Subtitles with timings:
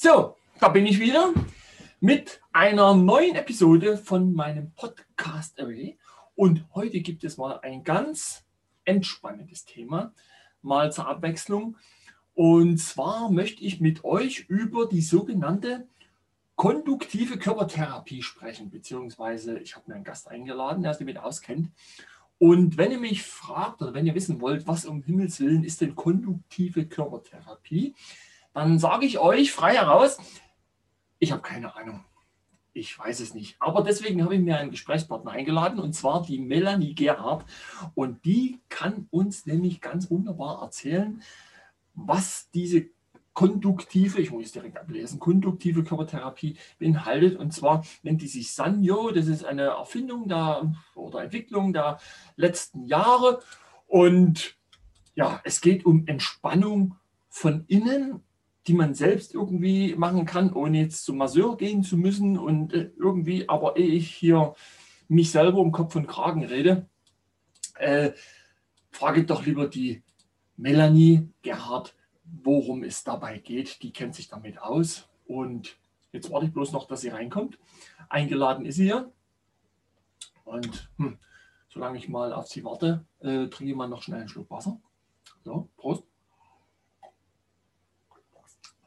[0.00, 1.34] So, da bin ich wieder
[1.98, 5.98] mit einer neuen Episode von meinem Podcast Away.
[6.36, 8.44] Und heute gibt es mal ein ganz
[8.84, 10.14] entspannendes Thema,
[10.62, 11.76] mal zur Abwechslung.
[12.34, 15.88] Und zwar möchte ich mit euch über die sogenannte
[16.54, 21.72] konduktive Körpertherapie sprechen, beziehungsweise ich habe mir einen Gast eingeladen, der sich damit auskennt.
[22.38, 25.80] Und wenn ihr mich fragt oder wenn ihr wissen wollt, was um Himmels Willen ist
[25.80, 27.96] denn konduktive Körpertherapie,
[28.58, 30.18] dann sage ich euch frei heraus,
[31.18, 32.04] ich habe keine Ahnung.
[32.72, 33.56] Ich weiß es nicht.
[33.60, 37.44] Aber deswegen habe ich mir einen Gesprächspartner eingeladen und zwar die Melanie Gerhardt.
[37.94, 41.22] Und die kann uns nämlich ganz wunderbar erzählen,
[41.94, 42.88] was diese
[43.32, 47.36] konduktive, ich muss es direkt ablesen, konduktive Körpertherapie beinhaltet.
[47.36, 49.10] Und zwar nennt die sich Sanyo.
[49.12, 51.98] Das ist eine Erfindung der, oder Entwicklung der
[52.36, 53.40] letzten Jahre.
[53.86, 54.56] Und
[55.14, 56.96] ja, es geht um Entspannung
[57.28, 58.24] von innen
[58.68, 62.90] die man selbst irgendwie machen kann, ohne jetzt zum Masseur gehen zu müssen und äh,
[62.98, 64.54] irgendwie, aber ehe ich hier
[65.08, 66.86] mich selber um Kopf und Kragen rede,
[67.76, 68.12] äh,
[68.90, 70.02] frage doch lieber die
[70.56, 73.82] Melanie Gerhard, worum es dabei geht.
[73.82, 75.78] Die kennt sich damit aus und
[76.12, 77.58] jetzt warte ich bloß noch, dass sie reinkommt.
[78.10, 79.10] Eingeladen ist sie hier
[80.44, 81.18] und hm,
[81.70, 84.78] solange ich mal auf sie warte, äh, trinke ich mal noch schnell einen Schluck Wasser.
[85.42, 86.07] So, Prost.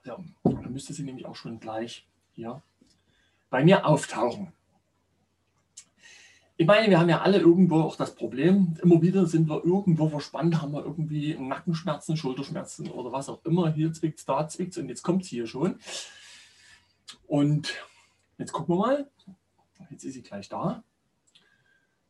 [0.04, 2.62] Ja, dann müsste sie nämlich auch schon gleich hier
[3.50, 4.52] bei mir auftauchen.
[6.58, 10.10] Ich meine, wir haben ja alle irgendwo auch das Problem, immer wieder sind wir irgendwo
[10.10, 13.74] verspannt, haben wir irgendwie Nackenschmerzen, Schulterschmerzen oder was auch immer.
[13.74, 15.80] Hier zwickt es, da zwickt und jetzt kommt es hier schon.
[17.26, 17.74] Und
[18.38, 19.10] jetzt gucken wir mal.
[19.90, 20.84] Jetzt ist sie gleich da.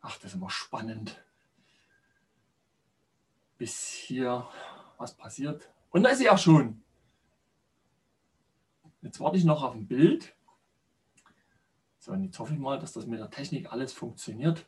[0.02, 1.24] Ach, das ist immer spannend.
[3.58, 4.48] Bis hier
[4.98, 5.70] was passiert.
[5.92, 6.84] Und da ist sie auch schon.
[9.02, 10.36] Jetzt warte ich noch auf ein Bild.
[11.98, 14.66] So, und jetzt hoffe ich mal, dass das mit der Technik alles funktioniert.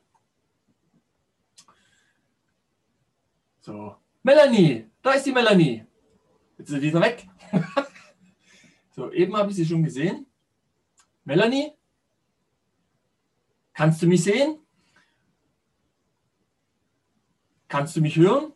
[3.59, 5.85] So, Melanie, da ist die Melanie.
[6.57, 7.27] Jetzt ist sie wieder weg.
[8.91, 10.27] so, eben habe ich sie schon gesehen.
[11.23, 11.71] Melanie,
[13.73, 14.59] kannst du mich sehen?
[17.67, 18.53] Kannst du mich hören?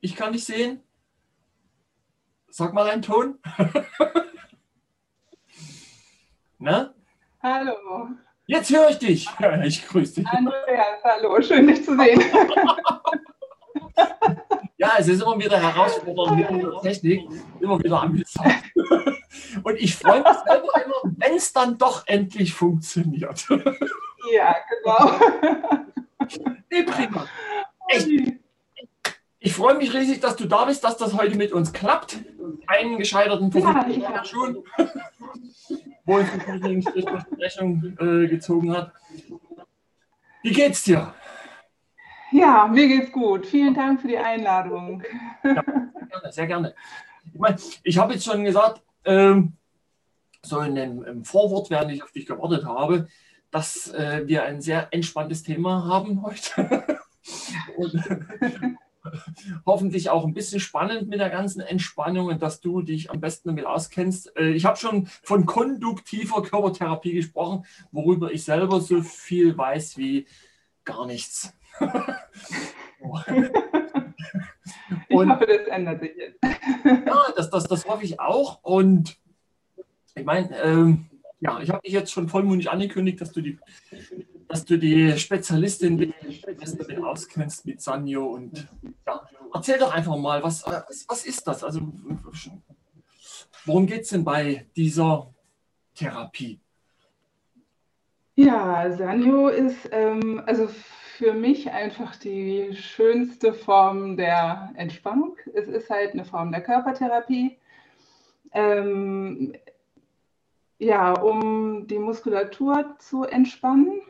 [0.00, 0.82] Ich kann dich sehen.
[2.50, 3.38] Sag mal einen Ton.
[6.58, 6.92] Na?
[7.42, 8.08] Hallo.
[8.46, 9.28] Jetzt höre ich dich.
[9.64, 10.26] Ich grüße dich.
[10.26, 12.20] Andreas, hallo, schön dich zu sehen.
[14.76, 17.28] ja, es ist immer wieder herausfordernd mit der Technik,
[17.60, 18.64] immer wieder amüsant.
[19.62, 23.46] Und ich freue mich selber immer, wenn es dann doch endlich funktioniert.
[24.32, 25.12] Ja, genau.
[26.70, 27.26] Nee, prima.
[27.88, 28.08] Echt.
[29.42, 32.18] Ich freue mich riesig, dass du da bist, dass das heute mit uns klappt.
[32.66, 34.62] Einen gescheiterten Versuch ja, schon,
[36.04, 38.92] wo uns die Besprechung äh, gezogen hat.
[40.42, 41.14] Wie geht's dir?
[42.32, 43.46] Ja, mir geht's gut.
[43.46, 45.02] Vielen Dank für die Einladung.
[45.42, 46.74] Ja, sehr gerne, sehr gerne.
[47.32, 49.54] Ich, mein, ich habe jetzt schon gesagt, ähm,
[50.42, 53.08] so in dem im Vorwort, während ich auf dich gewartet habe,
[53.50, 56.84] dass äh, wir ein sehr entspanntes Thema haben heute.
[57.78, 58.04] Und,
[59.66, 63.48] hoffentlich auch ein bisschen spannend mit der ganzen Entspannung und dass du dich am besten
[63.48, 64.36] damit auskennst.
[64.36, 70.26] Äh, ich habe schon von konduktiver Körpertherapie gesprochen, worüber ich selber so viel weiß wie
[70.84, 71.54] gar nichts.
[73.00, 73.24] und,
[75.08, 76.38] ich hoffe, das ändert sich jetzt.
[76.84, 78.62] ja, das, das, das hoffe ich auch.
[78.62, 79.18] Und
[80.14, 81.06] ich meine, ähm,
[81.40, 83.58] ja, ich habe dich jetzt schon vollmundig angekündigt, dass du die
[84.50, 88.66] dass du die Spezialistin bist, dass du dich auskennst mit Sanyo und
[89.06, 89.22] ja,
[89.54, 91.62] erzähl doch einfach mal, was, was, was ist das?
[91.62, 91.80] Also
[93.64, 95.32] worum geht es denn bei dieser
[95.94, 96.58] Therapie?
[98.34, 105.36] Ja, Sanyo ist ähm, also für mich einfach die schönste Form der Entspannung.
[105.54, 107.56] Es ist halt eine Form der Körpertherapie.
[108.52, 109.52] Ähm,
[110.78, 114.00] ja, um die Muskulatur zu entspannen.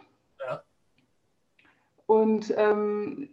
[2.10, 3.28] Und ähm,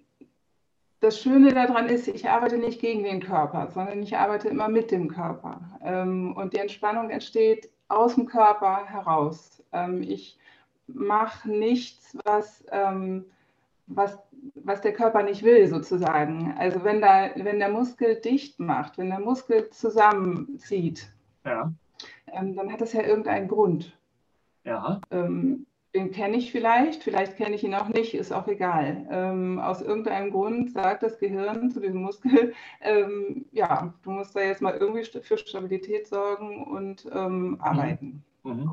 [1.00, 4.91] das Schöne daran ist, ich arbeite nicht gegen den Körper, sondern ich arbeite immer mit
[4.91, 5.79] dem Körper.
[5.81, 9.63] Ähm, und die Entspannung entsteht aus dem Körper heraus.
[9.71, 10.38] Ähm, ich
[10.85, 13.25] mache nichts, was, ähm,
[13.88, 14.19] was,
[14.53, 16.53] was der Körper nicht will, sozusagen.
[16.59, 21.12] Also wenn, da, wenn der Muskel dicht macht, wenn der Muskel zusammenzieht,
[21.45, 21.73] ja.
[22.27, 23.97] Ähm, dann hat das ja irgendeinen Grund.
[24.65, 25.01] Ja.
[25.09, 25.65] Ähm,
[25.97, 29.07] den kenne ich vielleicht, vielleicht kenne ich ihn auch nicht, ist auch egal.
[29.09, 34.41] Ähm, aus irgendeinem Grund sagt das Gehirn zu diesem Muskel, ähm, ja, du musst da
[34.41, 37.61] jetzt mal irgendwie für Stabilität sorgen und ähm, mhm.
[37.61, 38.23] arbeiten.
[38.44, 38.71] Mhm.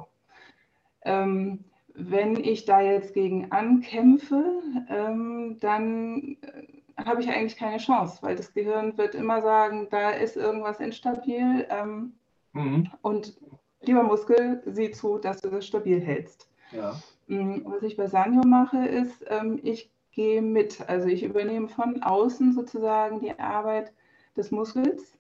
[1.07, 4.61] Ähm, wenn ich da jetzt gegen ankämpfe,
[4.91, 10.11] ähm, dann äh, habe ich eigentlich keine Chance, weil das Gehirn wird immer sagen, da
[10.11, 11.67] ist irgendwas instabil.
[11.71, 12.13] Ähm,
[12.53, 12.91] mhm.
[13.01, 13.35] Und
[13.81, 16.51] lieber Muskel, sieh zu, dass du das stabil hältst.
[16.71, 17.01] Ja.
[17.27, 20.89] Mm, was ich bei Sanyo mache, ist, ähm, ich gehe mit.
[20.89, 23.93] Also ich übernehme von außen sozusagen die Arbeit
[24.37, 25.17] des Muskels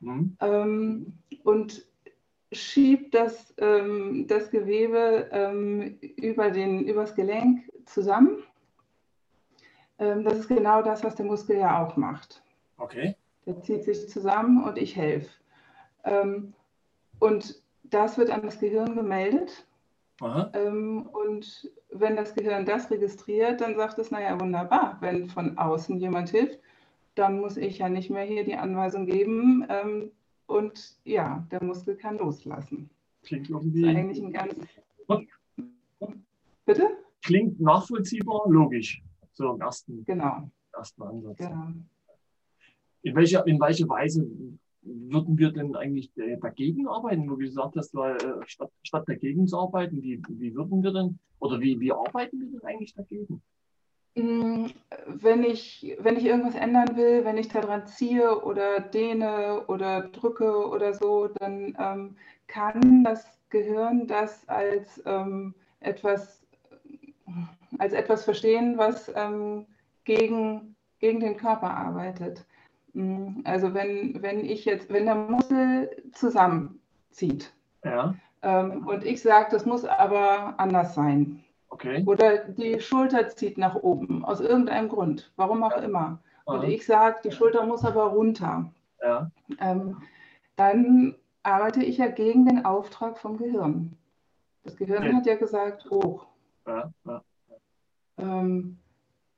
[0.00, 0.36] mhm.
[0.40, 1.12] ähm,
[1.44, 1.86] und
[2.52, 8.44] schiebe das, ähm, das Gewebe über den, übers Gelenk zusammen.
[9.98, 12.42] Das ist genau das, was der Muskel ja auch macht.
[12.78, 13.16] Okay.
[13.46, 15.30] Der zieht sich zusammen und ich helfe.
[17.18, 19.66] Und das wird an das Gehirn gemeldet
[20.22, 25.98] ähm, und wenn das Gehirn das registriert, dann sagt es, naja, wunderbar, wenn von außen
[25.98, 26.58] jemand hilft,
[27.14, 30.10] dann muss ich ja nicht mehr hier die Anweisung geben ähm,
[30.46, 32.90] und ja, der Muskel kann loslassen.
[33.22, 33.82] Klingt irgendwie.
[33.82, 34.54] Das ist eigentlich ein ganz.
[36.64, 36.96] Bitte?
[37.22, 39.02] Klingt nachvollziehbar, logisch.
[39.32, 40.50] So im ersten, genau.
[40.72, 41.38] ersten Ansatz.
[41.38, 41.66] Genau.
[43.02, 44.26] In welcher, in welcher Weise
[44.86, 46.10] würden wir denn eigentlich
[46.40, 47.30] dagegen arbeiten?
[47.30, 48.16] Wo gesagt hast, äh,
[48.46, 52.46] statt, statt dagegen zu arbeiten, wie, wie würden wir denn oder wie, wie arbeiten wir
[52.46, 53.42] denn eigentlich dagegen?
[54.16, 54.66] Mm,
[55.06, 60.68] wenn ich, wenn ich irgendwas ändern will, wenn ich daran ziehe oder dehne oder drücke
[60.68, 62.16] oder so, dann ähm,
[62.46, 66.46] kann das Gehirn das als, ähm, etwas,
[67.78, 69.66] als etwas verstehen, was ähm,
[70.04, 72.46] gegen, gegen den Körper arbeitet.
[72.96, 77.52] Mm, also wenn, wenn ich jetzt, wenn der Muskel zusammenzieht
[77.84, 78.14] ja.
[78.40, 81.44] ähm, und ich sage, das muss aber anders sein.
[81.68, 82.02] Okay.
[82.06, 85.82] Oder die Schulter zieht nach oben, aus irgendeinem Grund, warum auch ja.
[85.82, 86.20] immer.
[86.46, 86.64] Und Aha.
[86.64, 88.72] ich sage, die Schulter muss aber runter.
[89.02, 89.30] Ja.
[89.60, 89.98] Ähm,
[90.56, 93.94] dann arbeite ich ja gegen den Auftrag vom Gehirn.
[94.64, 95.14] Das Gehirn okay.
[95.16, 96.26] hat ja gesagt, hoch.
[96.66, 97.22] Ja, ja.
[98.16, 98.78] Ähm,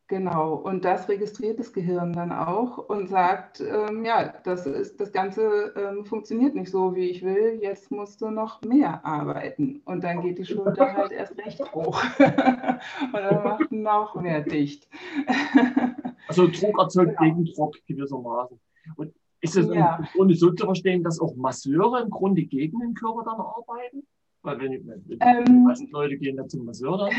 [0.09, 5.13] Genau, und das registriert das Gehirn dann auch und sagt, ähm, ja, das, ist, das
[5.13, 9.83] Ganze ähm, funktioniert nicht so, wie ich will, jetzt musst du noch mehr arbeiten.
[9.85, 14.89] Und dann geht die Schulter halt erst recht hoch und dann macht noch mehr dicht.
[16.29, 17.37] also Druck erzeugt genau.
[17.37, 18.59] Gegendruck gewissermaßen.
[18.97, 19.13] Und
[19.43, 19.97] ist es ja.
[19.97, 24.07] im Grunde so zu verstehen, dass auch Masseure im Grunde gegen den Körper dann arbeiten?
[24.41, 27.13] Weil wenn, wenn ähm, die meisten Leute gehen ja zum Masseur dann.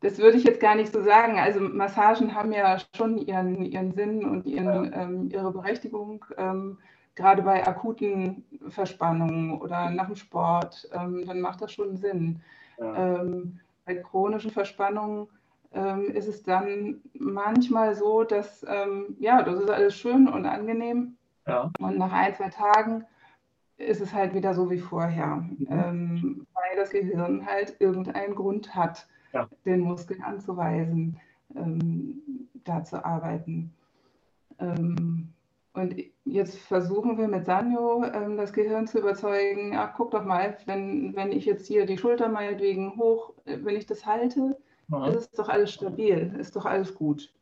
[0.00, 1.38] Das würde ich jetzt gar nicht so sagen.
[1.38, 6.78] Also Massagen haben ja schon ihren, ihren Sinn und ihren, ähm, ihre Berechtigung, ähm,
[7.14, 12.40] gerade bei akuten Verspannungen oder nach dem Sport, ähm, dann macht das schon Sinn.
[12.78, 13.20] Ja.
[13.20, 15.28] Ähm, bei chronischen Verspannungen
[15.72, 21.16] ähm, ist es dann manchmal so, dass, ähm, ja, das ist alles schön und angenehm.
[21.46, 21.70] Ja.
[21.78, 23.04] Und nach ein, zwei Tagen
[23.78, 26.46] ist es halt wieder so wie vorher, mhm.
[26.54, 29.06] weil das Gehirn halt irgendeinen Grund hat
[29.36, 29.48] ja.
[29.64, 31.20] den Muskeln anzuweisen,
[31.54, 32.22] ähm,
[32.64, 33.72] da zu arbeiten.
[34.58, 35.32] Ähm,
[35.74, 35.94] und
[36.24, 41.14] jetzt versuchen wir mit Sanyo ähm, das Gehirn zu überzeugen, ach, guck doch mal, wenn,
[41.14, 44.56] wenn ich jetzt hier die Schulter meinetwegen hoch, äh, wenn ich das halte,
[44.88, 45.06] ja.
[45.08, 47.32] ist es doch alles stabil, ist doch alles gut.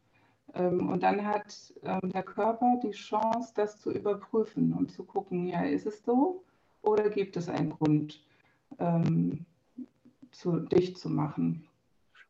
[0.54, 5.46] Ähm, und dann hat ähm, der Körper die Chance, das zu überprüfen und zu gucken,
[5.46, 6.42] ja, ist es so
[6.82, 8.20] oder gibt es einen Grund,
[8.78, 9.46] ähm,
[10.32, 11.68] zu dicht zu machen?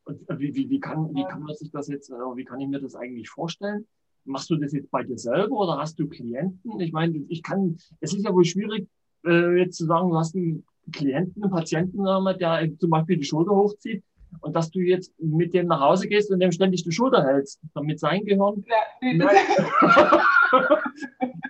[0.04, 2.68] Und wie, wie, wie, kann, wie kann man sich das jetzt, äh, wie kann ich
[2.68, 3.86] mir das eigentlich vorstellen?
[4.24, 6.80] Machst du das jetzt bei dir selber oder hast du Klienten?
[6.80, 8.86] Ich meine, ich kann, es ist ja wohl schwierig,
[9.26, 12.04] äh, jetzt zu sagen, du hast einen Klienten, einen Patienten,
[12.38, 14.02] der zum Beispiel die Schulter hochzieht
[14.40, 17.60] und dass du jetzt mit dem nach Hause gehst und dem ständig die Schulter hältst,
[17.74, 18.64] damit sein Gehirn.
[18.66, 19.32] Ja, nee, das,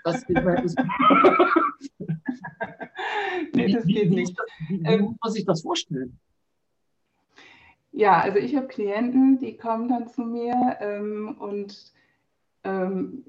[0.04, 0.62] das geht mir.
[0.62, 0.74] Das,
[3.54, 4.36] nee, das geht nicht.
[4.68, 6.18] Wie, wie, wie muss man sich das vorstellen?
[7.96, 11.92] Ja, also ich habe Klienten, die kommen dann zu mir ähm, und
[12.64, 13.24] ähm,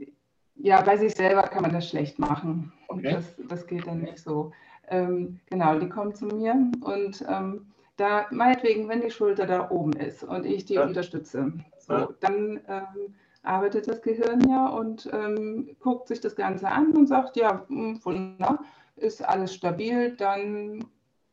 [0.55, 2.74] ja, bei sich selber kann man das schlecht machen.
[2.88, 3.12] Okay.
[3.12, 4.51] Das, das geht dann nicht so.
[4.88, 7.67] Ähm, genau, die kommen zu mir und ähm,
[7.98, 10.84] da meinetwegen, wenn die Schulter da oben ist und ich die ja.
[10.84, 12.10] unterstütze, so, ja.
[12.19, 17.38] dann ähm, arbeitet das Gehirn ja und ähm, guckt sich das Ganze an und sagt,
[17.38, 18.63] ja, hm, wunderbar,
[18.95, 20.86] ist alles stabil, dann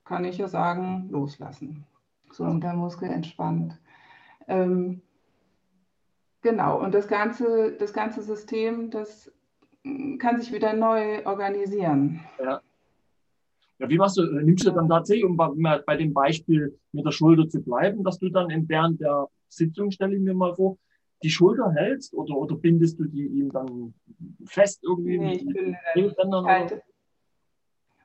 [0.05, 1.87] kann ich ja sagen, loslassen
[2.33, 3.79] so und der Muskel entspannt.
[4.49, 5.03] Ähm,
[6.41, 9.33] genau, und das ganze, das ganze System, das
[9.85, 12.21] mm, kann sich wieder neu organisieren.
[12.43, 12.61] Ja.
[13.79, 17.11] Ja, wie machst du, nimmst du dann tatsächlich, um bei, bei dem Beispiel mit der
[17.11, 20.79] Schulter zu bleiben, dass du dann während der Sitzung, stelle ich mir mal vor,
[21.23, 23.95] die Schulter hältst oder, oder bindest du die ihm dann
[24.45, 25.19] fest irgendwie?
[25.19, 26.83] Nee, ich, bin, ich, halte,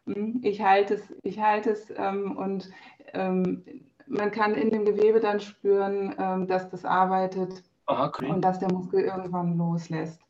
[0.06, 2.70] hm, ich halte es, ich halte es ähm, und
[3.14, 3.64] ähm,
[4.08, 8.30] man kann in dem Gewebe dann spüren, ähm, dass das arbeitet Aha, okay.
[8.30, 10.22] und dass der Muskel irgendwann loslässt.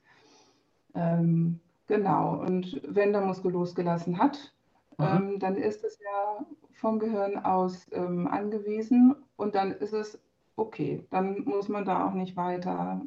[0.95, 4.53] Ähm, genau, und wenn der Muskel losgelassen hat,
[4.99, 10.19] ähm, dann ist es ja vom Gehirn aus ähm, angewiesen und dann ist es
[10.55, 11.05] okay.
[11.11, 13.01] Dann muss man da auch nicht weiter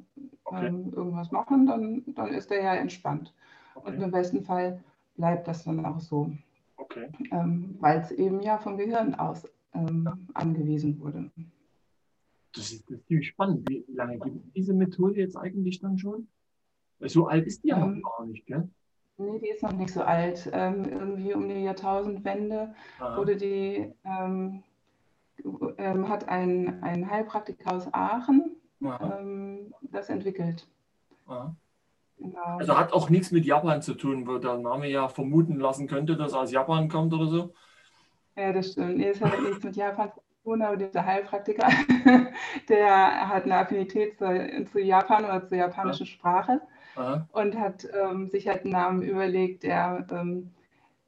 [0.45, 0.67] okay.
[0.67, 3.35] irgendwas machen, dann, dann ist er ja entspannt.
[3.75, 3.91] Okay.
[3.91, 4.81] Und im besten Fall
[5.17, 6.31] bleibt das dann auch so.
[6.77, 7.09] Okay.
[7.31, 11.31] Ähm, Weil es eben ja vom Gehirn aus ähm, angewiesen wurde.
[12.55, 13.69] Das ist, das ist ziemlich spannend.
[13.69, 16.29] Wie lange gibt es diese Methode jetzt eigentlich dann schon?
[17.01, 18.69] So alt ist die ja ähm, noch gar nicht, gell?
[19.17, 20.51] Nee, die ist noch nicht so alt.
[20.53, 23.17] Ähm, irgendwie um die Jahrtausendwende Aha.
[23.17, 24.63] wurde die, ähm,
[25.79, 30.67] ähm, hat ein, ein Heilpraktiker aus Aachen ähm, das entwickelt.
[31.27, 31.55] Aha.
[32.19, 32.59] Genau.
[32.59, 36.17] Also hat auch nichts mit Japan zu tun, wo der Name ja vermuten lassen könnte,
[36.17, 37.55] dass er aus Japan kommt oder so.
[38.37, 38.97] Ja, das stimmt.
[38.97, 41.69] Nee, es hat nichts mit Japan zu tun, aber dieser Heilpraktiker,
[42.69, 46.13] der hat eine Affinität zu, zu Japan oder zur japanischen ja.
[46.13, 46.61] Sprache
[46.97, 47.29] Aha.
[47.33, 50.51] und hat ähm, sich halt einen Namen überlegt, der, ähm,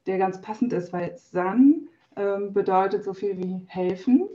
[0.05, 4.29] der ganz passend ist, weil San ähm, bedeutet so viel wie helfen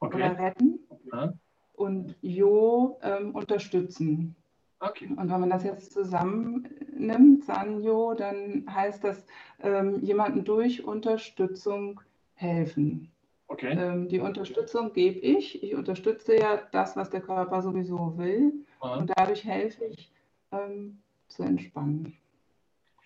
[0.00, 0.16] okay.
[0.16, 0.78] oder retten
[1.10, 1.32] Aha.
[1.74, 4.36] und Jo ähm, unterstützen.
[4.80, 5.08] Okay.
[5.16, 9.24] Und wenn man das jetzt zusammennimmt, Sanyo, dann heißt das
[9.62, 12.00] ähm, jemanden durch Unterstützung
[12.34, 13.10] helfen.
[13.46, 13.76] Okay.
[13.78, 15.62] Ähm, die Unterstützung gebe ich.
[15.62, 18.52] Ich unterstütze ja das, was der Körper sowieso will.
[18.80, 18.96] Aha.
[18.96, 20.12] Und dadurch helfe ich
[20.50, 20.98] ähm,
[21.28, 22.16] zu entspannen.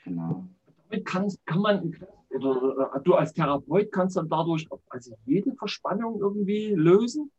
[0.04, 0.44] Genau.
[0.88, 1.96] Damit kann, kann man,
[2.30, 7.30] oder du als Therapeut kannst dann dadurch also jede Verspannung irgendwie lösen?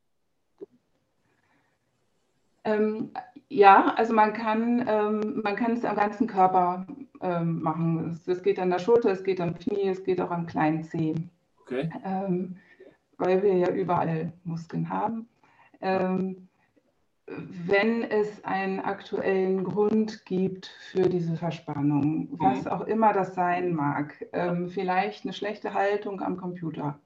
[2.64, 3.12] Ähm,
[3.48, 6.86] ja, also man kann, ähm, man kann es am ganzen Körper
[7.22, 8.12] ähm, machen.
[8.12, 10.84] Es, es, geht an der Schulter, es geht am Knie, es geht auch am kleinen
[10.84, 11.16] Zeh.
[11.70, 11.90] Okay.
[12.04, 12.56] Ähm,
[13.18, 15.28] weil wir ja überall Muskeln haben.
[15.82, 16.48] Ähm,
[17.28, 22.72] wenn es einen aktuellen Grund gibt für diese Verspannung, was mhm.
[22.72, 27.00] auch immer das sein mag, ähm, vielleicht eine schlechte Haltung am Computer.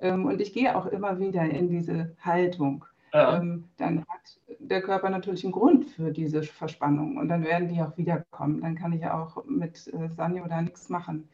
[0.00, 3.36] Ähm, und ich gehe auch immer wieder in diese Haltung ja.
[3.36, 7.80] ähm, dann hat der Körper natürlich einen Grund für diese Verspannung und dann werden die
[7.80, 8.60] auch wiederkommen.
[8.60, 11.28] Dann kann ich ja auch mit äh, Sani oder nichts machen.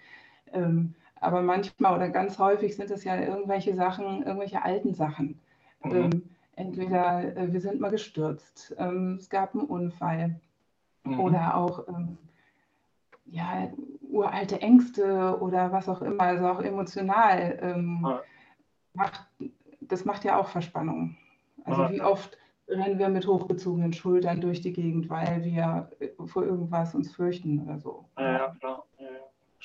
[1.20, 5.40] Aber manchmal oder ganz häufig sind es ja irgendwelche Sachen, irgendwelche alten Sachen.
[5.82, 5.94] Mhm.
[5.94, 6.22] Ähm,
[6.56, 10.40] entweder äh, wir sind mal gestürzt, ähm, es gab einen Unfall
[11.04, 11.20] mhm.
[11.20, 12.18] oder auch ähm,
[13.26, 13.70] ja,
[14.02, 17.58] uralte Ängste oder was auch immer, also auch emotional.
[17.60, 18.06] Ähm,
[18.94, 19.26] macht,
[19.80, 21.16] das macht ja auch Verspannung.
[21.64, 21.90] Also ah.
[21.90, 25.90] wie oft rennen wir mit hochgezogenen Schultern durch die Gegend, weil wir
[26.26, 28.04] vor irgendwas uns fürchten oder so.
[28.18, 28.85] Ja, ja klar.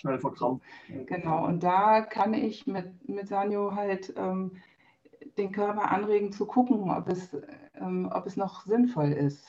[0.02, 0.66] Schnell verkrampft.
[1.06, 4.54] Genau, und da kann ich mit, mit Sanyo halt ähm,
[5.38, 7.38] den Körper anregen zu gucken, ob es,
[7.76, 9.46] ähm, ob es noch sinnvoll ist,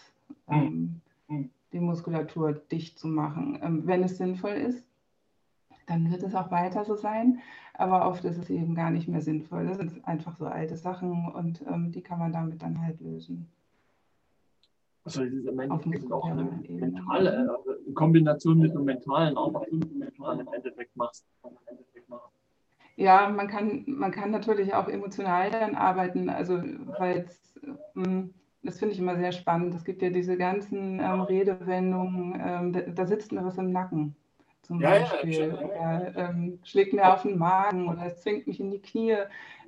[0.49, 0.61] hm.
[0.61, 1.51] ähm, mhm.
[1.73, 3.59] die Muskulatur dicht zu machen.
[3.63, 4.87] Ähm, wenn es sinnvoll ist,
[5.87, 7.41] dann wird es auch weiter so sein.
[7.73, 9.67] Aber oft ist es eben gar nicht mehr sinnvoll.
[9.67, 13.49] Das sind einfach so alte Sachen und ähm, die kann man damit dann halt lösen.
[15.05, 19.73] Also das ist im Endeffekt auch eine mentale, also in Kombination mit einem mentalen Arbeit,
[19.73, 21.27] mentalen im Endeffekt machst.
[22.97, 26.63] Ja, man kann, man kann natürlich auch emotional dann arbeiten, also
[26.99, 27.27] weil
[27.95, 28.33] hm,
[28.63, 29.75] das finde ich immer sehr spannend.
[29.75, 34.15] Es gibt ja diese ganzen ähm, Redewendungen, ähm, da, da, sitzt mir was im Nacken
[34.63, 35.49] zum ja, Beispiel.
[35.49, 39.17] Ja, oder ähm, schlägt mir auf den Magen oder es zwingt mich in die Knie.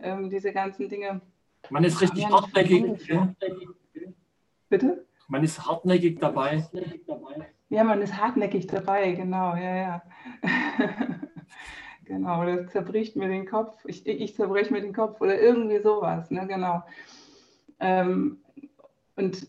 [0.00, 1.20] Ähm, diese ganzen Dinge.
[1.70, 3.08] Man ist richtig hartnäckig.
[4.68, 5.04] Bitte?
[5.34, 6.64] Man ist hartnäckig dabei.
[7.68, 10.02] Ja, man ist hartnäckig dabei, genau, ja, ja.
[12.04, 13.84] genau, das zerbricht mir den Kopf.
[13.86, 16.84] Ich, ich zerbreche mir den Kopf oder irgendwie sowas, ne, genau.
[17.80, 18.44] Ähm,
[19.16, 19.48] und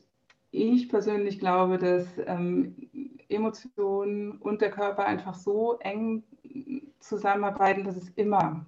[0.49, 2.89] ich persönlich glaube, dass ähm,
[3.29, 6.23] Emotionen und der Körper einfach so eng
[6.97, 8.65] zusammenarbeiten, dass es immer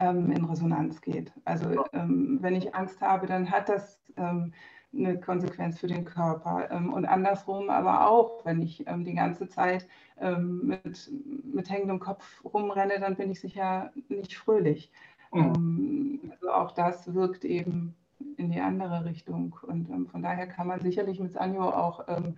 [0.00, 1.30] ähm, in Resonanz geht.
[1.44, 4.52] Also ähm, wenn ich Angst habe, dann hat das ähm,
[4.92, 6.68] eine Konsequenz für den Körper.
[6.70, 9.86] Ähm, und andersrum aber auch, wenn ich ähm, die ganze Zeit
[10.18, 11.10] ähm, mit,
[11.44, 14.90] mit hängendem Kopf rumrenne, dann bin ich sicher nicht fröhlich.
[15.32, 16.32] Mhm.
[16.32, 17.94] also auch das wirkt eben
[18.36, 19.56] in die andere Richtung.
[19.62, 22.36] Und von daher kann man sicherlich mit Sanyo auch an,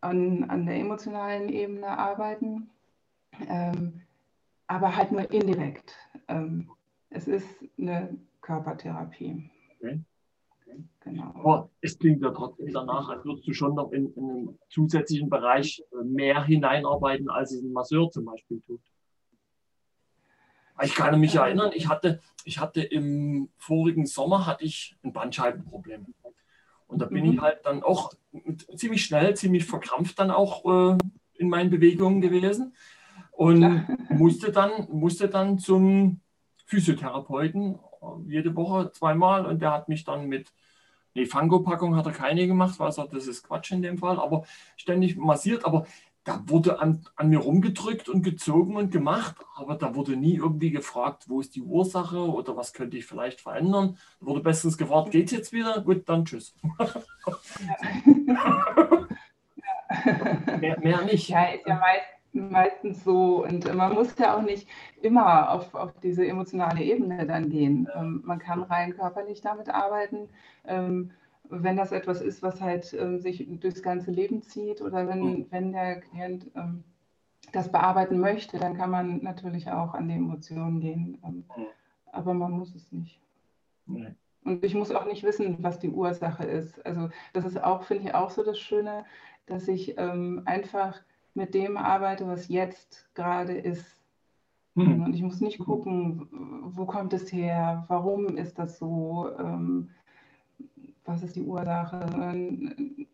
[0.00, 2.70] an der emotionalen Ebene arbeiten.
[4.68, 5.96] Aber halt nur indirekt.
[7.10, 9.50] Es ist eine Körpertherapie.
[9.80, 10.00] Okay.
[11.00, 11.32] Genau.
[11.34, 15.28] Aber es klingt ja trotzdem danach, als würdest du schon noch in, in einen zusätzlichen
[15.28, 18.80] Bereich äh, mehr hineinarbeiten, als es ein Masseur zum Beispiel tut.
[20.82, 26.06] Ich kann mich erinnern, ich hatte, ich hatte im vorigen Sommer hatte ich ein Bandscheibenproblem.
[26.86, 27.32] Und da bin mhm.
[27.32, 28.12] ich halt dann auch
[28.76, 30.64] ziemlich schnell, ziemlich verkrampft dann auch
[30.94, 30.98] äh,
[31.34, 32.74] in meinen Bewegungen gewesen
[33.32, 36.20] und musste dann, musste dann zum
[36.66, 37.78] Physiotherapeuten
[38.26, 40.52] jede Woche zweimal und der hat mich dann mit,
[41.14, 44.18] nee, Fango-Packung hat er keine gemacht, weil er sagt, das ist Quatsch in dem Fall,
[44.18, 44.44] aber
[44.76, 45.86] ständig massiert, aber
[46.24, 50.70] da wurde an, an mir rumgedrückt und gezogen und gemacht, aber da wurde nie irgendwie
[50.70, 53.98] gefragt, wo ist die Ursache oder was könnte ich vielleicht verändern.
[54.20, 55.80] Da wurde bestens gefragt, geht es jetzt wieder?
[55.80, 56.54] Gut, dann tschüss.
[56.78, 57.02] Ja.
[60.60, 61.28] mehr, mehr, nicht.
[61.28, 64.68] Ja, ist ja meist, meistens so und man muss ja auch nicht
[65.00, 67.88] immer auf, auf diese emotionale Ebene dann gehen.
[67.94, 70.28] Ähm, man kann rein körperlich damit arbeiten.
[70.64, 71.10] Ähm,
[71.48, 75.46] wenn das etwas ist, was halt ähm, sich durchs ganze Leben zieht oder wenn, mhm.
[75.50, 76.84] wenn der Klient ähm,
[77.52, 81.18] das bearbeiten möchte, dann kann man natürlich auch an die Emotionen gehen.
[81.24, 81.66] Ähm, mhm.
[82.10, 83.20] aber man muss es nicht.
[83.86, 84.14] Nee.
[84.44, 86.84] Und ich muss auch nicht wissen, was die Ursache ist.
[86.84, 89.04] Also das ist auch, finde ich, auch so das Schöne,
[89.46, 91.00] dass ich ähm, einfach
[91.34, 93.96] mit dem arbeite, was jetzt gerade ist.
[94.74, 95.04] Mhm.
[95.04, 96.28] Und ich muss nicht gucken,
[96.74, 99.28] wo kommt es her, warum ist das so.
[99.38, 99.90] Ähm,
[101.04, 102.06] was ist die Ursache?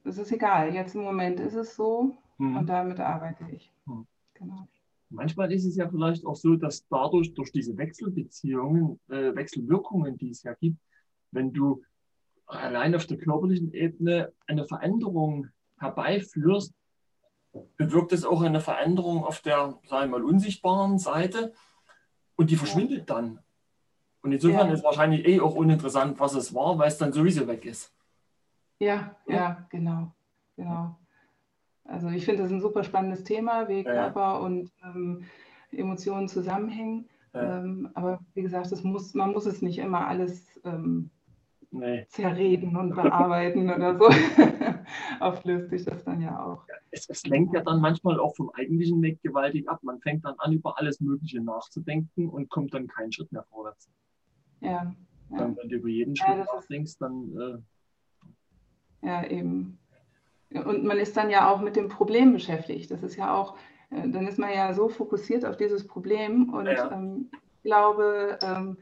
[0.05, 2.57] Es ist egal, jetzt im Moment ist es so mhm.
[2.57, 3.73] und damit arbeite ich.
[3.87, 4.07] Mhm.
[4.35, 4.69] Genau.
[5.11, 10.31] Manchmal ist es ja vielleicht auch so, dass dadurch, durch diese Wechselbeziehungen, äh, Wechselwirkungen, die
[10.31, 10.79] es ja gibt,
[11.31, 11.83] wenn du
[12.47, 15.49] allein auf der körperlichen Ebene eine Veränderung
[15.79, 16.75] herbeiführst,
[17.77, 21.53] bewirkt es auch eine Veränderung auf der, sagen wir mal, unsichtbaren Seite
[22.37, 23.41] und die verschwindet dann.
[24.23, 24.75] Und insofern ja.
[24.75, 27.95] ist wahrscheinlich eh auch uninteressant, was es war, weil es dann sowieso weg ist.
[28.81, 30.13] Ja, ja, genau.
[30.57, 30.97] genau.
[31.85, 34.37] Also ich finde das ein super spannendes Thema, wie Körper ja.
[34.37, 35.25] und ähm,
[35.73, 37.09] Emotionen zusammenhängen.
[37.33, 37.59] Ja.
[37.59, 41.11] Ähm, aber wie gesagt, das muss, man muss es nicht immer alles ähm,
[41.71, 42.07] nee.
[42.09, 44.09] zerreden und bearbeiten oder so.
[45.21, 46.65] Oft löst sich das dann ja auch.
[46.91, 49.81] Es, es, lenkt ja dann manchmal auch vom eigentlichen Weg gewaltig ab.
[49.83, 53.89] Man fängt dann an, über alles Mögliche nachzudenken und kommt dann keinen Schritt mehr vorwärts.
[54.61, 54.95] Ja.
[55.31, 57.63] Dann, wenn du über jeden Schritt ja, nachdenkst, dann.
[59.03, 59.79] Äh, ja, eben.
[60.51, 62.91] Und man ist dann ja auch mit dem Problem beschäftigt.
[62.91, 63.57] Das ist ja auch,
[63.91, 66.91] äh, dann ist man ja so fokussiert auf dieses Problem und ja.
[66.91, 68.79] ähm, ich glaube, ähm,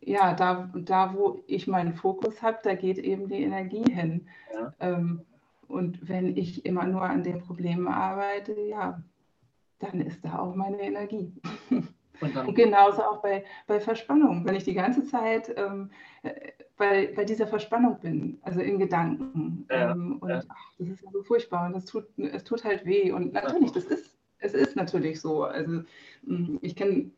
[0.00, 4.28] ja, da, da wo ich meinen Fokus habe, da geht eben die Energie hin.
[4.52, 4.74] Ja.
[4.80, 5.22] Ähm,
[5.68, 9.02] und wenn ich immer nur an den Problemen arbeite, ja,
[9.78, 11.32] dann ist da auch meine Energie.
[12.20, 14.44] Und, und genauso auch bei, bei Verspannung.
[14.46, 15.90] Wenn ich die ganze Zeit ähm,
[16.22, 19.66] äh, bei, bei dieser Verspannung bin, also in Gedanken.
[19.70, 20.42] Ja, ähm, und ja.
[20.48, 23.12] Ach, das ist ja so furchtbar und das tut, es tut halt weh.
[23.12, 25.44] Und natürlich, das ist, es ist natürlich so.
[25.44, 25.82] Also
[26.24, 27.10] hm, ich kenne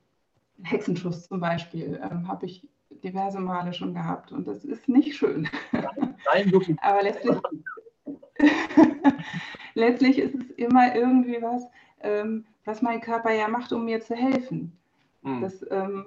[0.63, 2.67] Hexenschuss zum Beispiel, ähm, habe ich
[3.03, 5.49] diverse Male schon gehabt und das ist nicht schön.
[5.73, 6.77] Nein, wirklich.
[6.83, 7.37] Aber letztlich,
[9.75, 11.65] letztlich ist es immer irgendwie was,
[12.01, 14.77] ähm, was mein Körper ja macht, um mir zu helfen.
[15.23, 15.41] Mhm.
[15.41, 16.07] Das, ähm,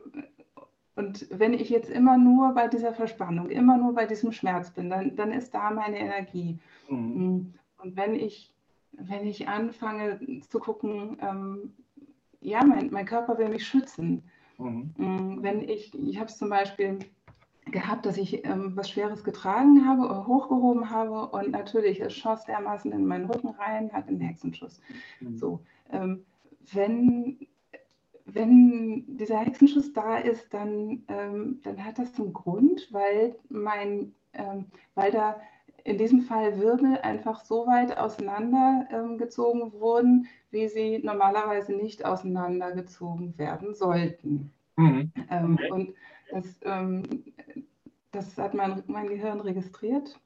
[0.96, 4.90] und wenn ich jetzt immer nur bei dieser Verspannung, immer nur bei diesem Schmerz bin,
[4.90, 6.60] dann, dann ist da meine Energie.
[6.90, 6.98] Mhm.
[6.98, 7.54] Mm.
[7.82, 8.54] Und wenn ich,
[8.92, 11.74] wenn ich anfange zu gucken, ähm,
[12.42, 14.24] ja, mein, mein Körper will mich schützen.
[14.58, 14.94] Mhm.
[14.98, 17.00] Mm, wenn ich, ich habe es zum Beispiel
[17.72, 22.46] gehabt, dass ich ähm, was Schweres getragen habe oder hochgehoben habe und natürlich, es schoss
[22.46, 24.82] dermaßen in meinen Rücken rein, hat einen Hexenschuss.
[25.20, 25.38] Mhm.
[25.38, 25.60] So,
[25.92, 26.26] ähm,
[26.74, 27.48] wenn
[28.34, 34.66] wenn dieser Hexenschuss da ist, dann, ähm, dann hat das einen Grund, weil, mein, ähm,
[34.96, 35.40] weil da
[35.84, 43.38] in diesem Fall Wirbel einfach so weit auseinandergezogen ähm, wurden, wie sie normalerweise nicht auseinandergezogen
[43.38, 44.52] werden sollten.
[44.76, 45.12] Mhm.
[45.30, 45.72] Ähm, okay.
[45.72, 45.94] Und
[46.32, 47.24] das, ähm,
[48.12, 50.20] das hat mein, mein Gehirn registriert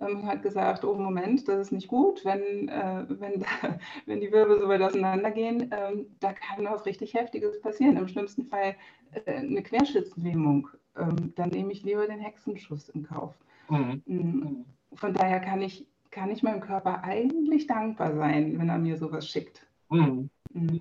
[0.00, 4.32] ähm, hat gesagt, oh Moment, das ist nicht gut, wenn, äh, wenn, da, wenn die
[4.32, 7.96] Wirbel so weit auseinandergehen, ähm, da kann was richtig Heftiges passieren.
[7.96, 8.74] Im schlimmsten Fall
[9.12, 10.68] äh, eine Querschnittslähmung.
[10.96, 13.34] Ähm, dann nehme ich lieber den Hexenschuss in Kauf.
[13.68, 14.02] Mhm.
[14.06, 14.64] Mm, mhm.
[14.94, 19.28] Von daher kann ich, kann ich meinem Körper eigentlich dankbar sein, wenn er mir sowas
[19.28, 19.66] schickt.
[19.90, 20.30] Mhm.
[20.52, 20.78] Mm.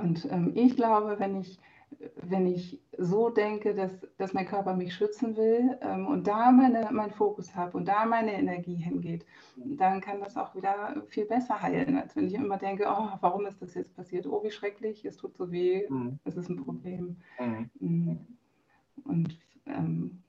[0.00, 1.58] Und ähm, ich glaube, wenn ich
[2.16, 6.90] wenn ich so denke, dass, dass mein Körper mich schützen will ähm, und da meine,
[6.90, 9.24] meinen Fokus habe und da meine Energie hingeht,
[9.56, 13.46] dann kann das auch wieder viel besser heilen, als wenn ich immer denke, oh, warum
[13.46, 14.26] ist das jetzt passiert?
[14.26, 16.18] Oh, wie schrecklich, es tut so weh, mhm.
[16.24, 17.16] es ist ein Problem.
[17.38, 17.70] Mhm.
[17.80, 18.26] mhm.
[19.04, 20.22] Und ähm,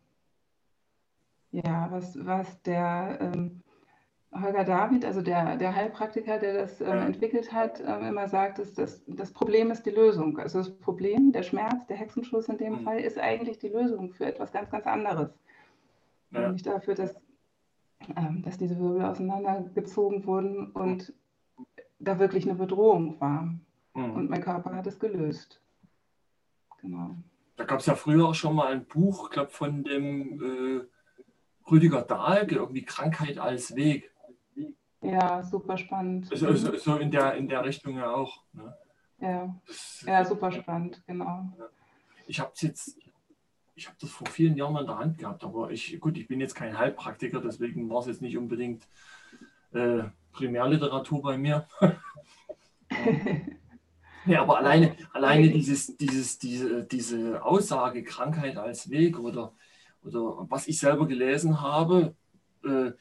[1.52, 3.64] ja, was, was der ähm,
[4.42, 8.74] Holger David, also der, der Heilpraktiker, der das ähm, entwickelt hat, ähm, immer sagt, dass
[8.74, 10.38] das, Problem ist die Lösung.
[10.40, 12.80] Also das Problem, der Schmerz, der Hexenschuss in dem mhm.
[12.80, 15.30] Fall, ist eigentlich die Lösung für etwas ganz, ganz anderes.
[16.32, 16.42] Ja.
[16.42, 17.16] Nämlich dafür, dass,
[18.16, 21.14] ähm, dass diese Wirbel auseinandergezogen wurden und
[22.00, 23.54] da wirklich eine Bedrohung war.
[23.94, 24.12] Mhm.
[24.12, 25.62] Und mein Körper hat es gelöst.
[26.82, 27.16] Genau.
[27.56, 31.72] Da gab es ja früher auch schon mal ein Buch, ich glaube, von dem äh,
[31.72, 34.12] Rüdiger Dahlke, irgendwie Krankheit als Weg.
[35.02, 36.28] Ja, super spannend.
[36.28, 38.44] So, so, so, in, der, in der Richtung ja auch.
[38.54, 38.76] Ne?
[39.20, 39.56] Ja.
[39.68, 41.52] Das, ja, super spannend, genau.
[42.26, 42.98] Ich habe jetzt,
[43.76, 46.28] ich habe das vor vielen Jahren mal in der Hand gehabt, aber ich, gut, ich
[46.28, 48.88] bin jetzt kein Heilpraktiker, deswegen war es jetzt nicht unbedingt
[49.72, 51.68] äh, Primärliteratur bei mir.
[54.26, 59.54] ja, aber alleine, alleine dieses, dieses, diese, diese Aussage, Krankheit als Weg oder,
[60.04, 62.16] oder was ich selber gelesen habe,
[62.64, 62.92] äh,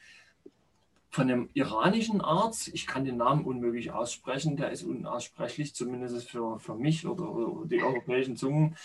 [1.17, 6.59] von einem iranischen Arzt, ich kann den Namen unmöglich aussprechen, der ist unaussprechlich, zumindest für,
[6.59, 8.75] für mich oder, oder die europäischen Zungen.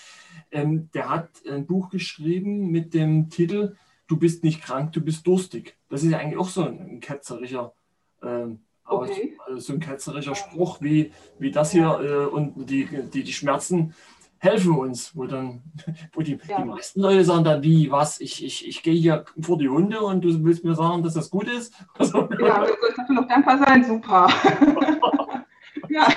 [0.51, 5.27] Ähm, der hat ein Buch geschrieben mit dem Titel Du bist nicht krank, du bist
[5.27, 5.77] durstig.
[5.91, 7.75] Das ist eigentlich auch so ein, ein ketzerischer,
[8.23, 9.37] ähm, okay.
[9.47, 13.95] also so ein ketzerischer Spruch wie, wie das hier äh, und die, die, die Schmerzen
[14.43, 15.63] helfen uns, wo dann,
[16.13, 16.61] wo die, ja.
[16.61, 20.01] die meisten Leute sagen dann, wie, was, ich, ich, ich gehe hier vor die Hunde
[20.01, 21.73] und du willst mir sagen, dass das gut ist?
[21.99, 24.29] Also, ja, ich dafür noch dankbar sein, super.
[25.89, 26.09] ja.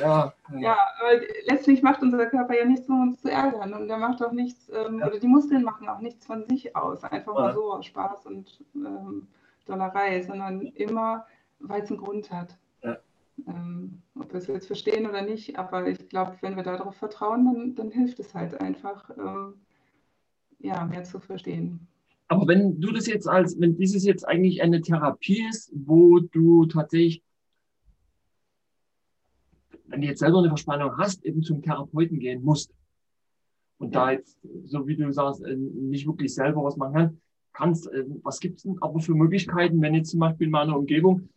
[0.00, 0.34] ja.
[0.58, 3.72] Ja, aber letztlich macht unser Körper ja nichts, um uns zu ärgern.
[3.72, 5.06] Und der macht auch nichts, ähm, ja.
[5.06, 8.62] oder die Muskeln machen auch nichts von sich aus, einfach mal so aus Spaß und
[8.74, 9.28] ähm,
[9.64, 11.26] Dollerei, sondern immer,
[11.60, 12.58] weil es einen Grund hat.
[13.46, 17.44] Ähm, ob wir es jetzt verstehen oder nicht, aber ich glaube, wenn wir darauf vertrauen,
[17.44, 19.54] dann, dann hilft es halt einfach, ähm,
[20.58, 21.86] ja, mehr zu verstehen.
[22.28, 26.66] Aber wenn du das jetzt als, wenn dieses jetzt eigentlich eine Therapie ist, wo du
[26.66, 27.22] tatsächlich,
[29.86, 32.74] wenn du jetzt selber eine Verspannung hast, eben zum Therapeuten gehen musst
[33.78, 34.06] und ja.
[34.06, 37.20] da jetzt, so wie du sagst, äh, nicht wirklich selber was machen kann,
[37.54, 40.76] kannst, äh, was gibt es denn aber für Möglichkeiten, wenn jetzt zum Beispiel in meiner
[40.76, 41.28] Umgebung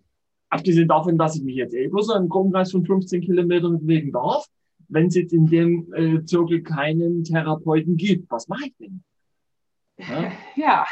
[0.51, 4.45] Abgesehen davon, dass ich mich jetzt eh bloß im Umkreis von 15 Kilometern bewegen darf,
[4.89, 9.01] wenn es jetzt in dem äh, Zirkel keinen Therapeuten gibt, was mache ich denn?
[9.97, 10.31] Ja.
[10.57, 10.85] ja.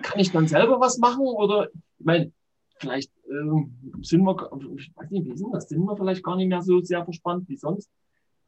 [0.00, 2.32] Kann ich dann selber was machen oder, ich meine,
[2.78, 6.48] vielleicht äh, sind wir, ich weiß nicht, wie sind das, sind wir vielleicht gar nicht
[6.48, 7.90] mehr so sehr verspannt wie sonst,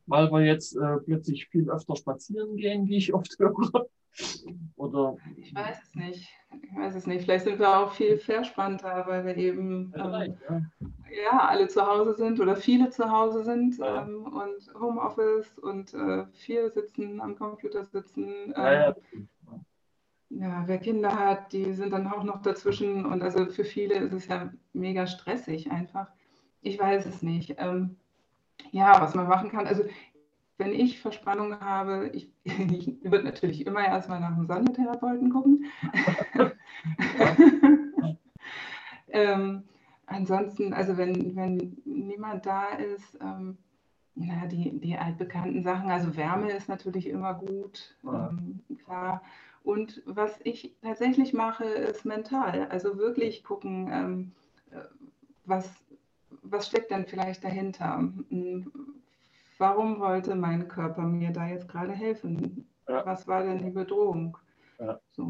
[0.07, 3.87] weil wir jetzt äh, plötzlich viel öfter spazieren gehen, wie ich oft höre.
[4.77, 5.17] Oder?
[5.37, 6.29] Ich weiß es nicht.
[6.63, 7.25] Ich weiß es nicht.
[7.25, 10.63] Vielleicht sind wir auch viel verspannter, weil wir eben ähm, ja.
[11.25, 11.49] ja.
[11.49, 14.03] alle zu Hause sind oder viele zu Hause sind ja.
[14.03, 18.53] ähm, und Homeoffice und äh, viel sitzen, am Computer sitzen.
[18.55, 18.95] Äh,
[20.31, 24.13] ja, wer Kinder hat, die sind dann auch noch dazwischen und also für viele ist
[24.13, 26.09] es ja mega stressig einfach.
[26.61, 27.57] Ich weiß es nicht.
[27.59, 27.97] Ähm,
[28.71, 29.67] ja, was man machen kann.
[29.67, 29.85] Also
[30.65, 35.65] wenn ich Verspannung habe, ich, ich würde natürlich immer erstmal nach einem Sonnentherapeuten gucken.
[39.09, 39.65] ähm,
[40.07, 43.59] ansonsten, also wenn, wenn niemand da ist, ähm,
[44.15, 49.23] na, die, die altbekannten Sachen, also Wärme ist natürlich immer gut, ähm, klar.
[49.65, 52.67] Und was ich tatsächlich mache, ist mental.
[52.69, 54.33] Also wirklich gucken, ähm,
[54.71, 54.85] äh,
[55.45, 55.73] was,
[56.43, 58.13] was steckt denn vielleicht dahinter?
[59.63, 62.67] Warum wollte mein Körper mir da jetzt gerade helfen?
[62.89, 63.07] Ja.
[63.07, 64.37] Was war denn die Bedrohung?
[64.81, 64.99] Ja.
[65.13, 65.23] So.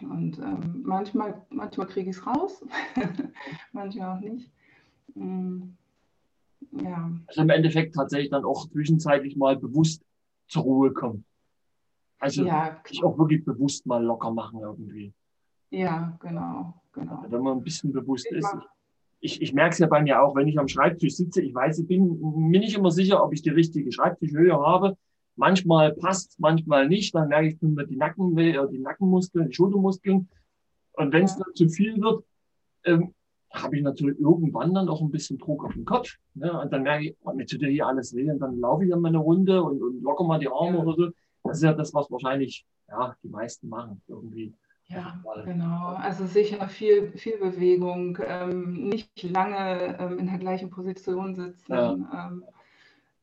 [0.00, 2.64] Und ähm, manchmal, manchmal kriege ich es raus,
[3.72, 4.48] manchmal auch nicht.
[5.16, 5.76] Mhm.
[6.70, 7.10] Ja.
[7.26, 10.04] Also im Endeffekt tatsächlich dann auch zwischenzeitlich mal bewusst
[10.46, 11.24] zur Ruhe kommen.
[12.20, 15.12] Also ja, sich auch wirklich bewusst mal locker machen irgendwie.
[15.70, 17.24] Ja, genau, genau.
[17.26, 18.54] Wenn man ein bisschen bewusst ich ist.
[18.54, 18.68] Mach,
[19.20, 21.78] ich, ich merke es ja bei mir auch, wenn ich am Schreibtisch sitze, ich weiß,
[21.78, 24.96] ich bin mir nicht immer sicher, ob ich die richtige Schreibtischhöhe habe.
[25.36, 27.14] Manchmal passt, manchmal nicht.
[27.14, 30.28] Dann merke ich mir die, Nacken, äh, die Nackenmuskeln, die Schultermuskeln.
[30.92, 32.24] Und wenn es dann zu viel wird,
[32.84, 33.14] ähm,
[33.52, 36.16] habe ich natürlich irgendwann dann auch ein bisschen Druck auf den Kopf.
[36.34, 36.58] Ne?
[36.58, 38.30] Und dann merke ich, oh, mir tut ja hier alles weh.
[38.30, 40.82] Und dann laufe ich dann mal eine Runde und, und locker mal die Arme ja.
[40.82, 41.10] oder so.
[41.44, 44.52] Das ist ja das, was wahrscheinlich ja, die meisten machen irgendwie.
[44.88, 45.94] Ja, genau.
[45.94, 51.92] Also sicher viel, viel Bewegung, ähm, nicht lange ähm, in der gleichen Position sitzen, ja.
[51.92, 52.44] ähm,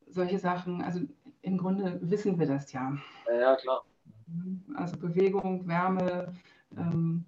[0.08, 1.00] solche Sachen, also
[1.42, 2.98] im Grunde wissen wir das ja.
[3.28, 3.84] Ja, ja klar.
[4.76, 6.34] Also Bewegung, Wärme,
[6.78, 7.26] ähm,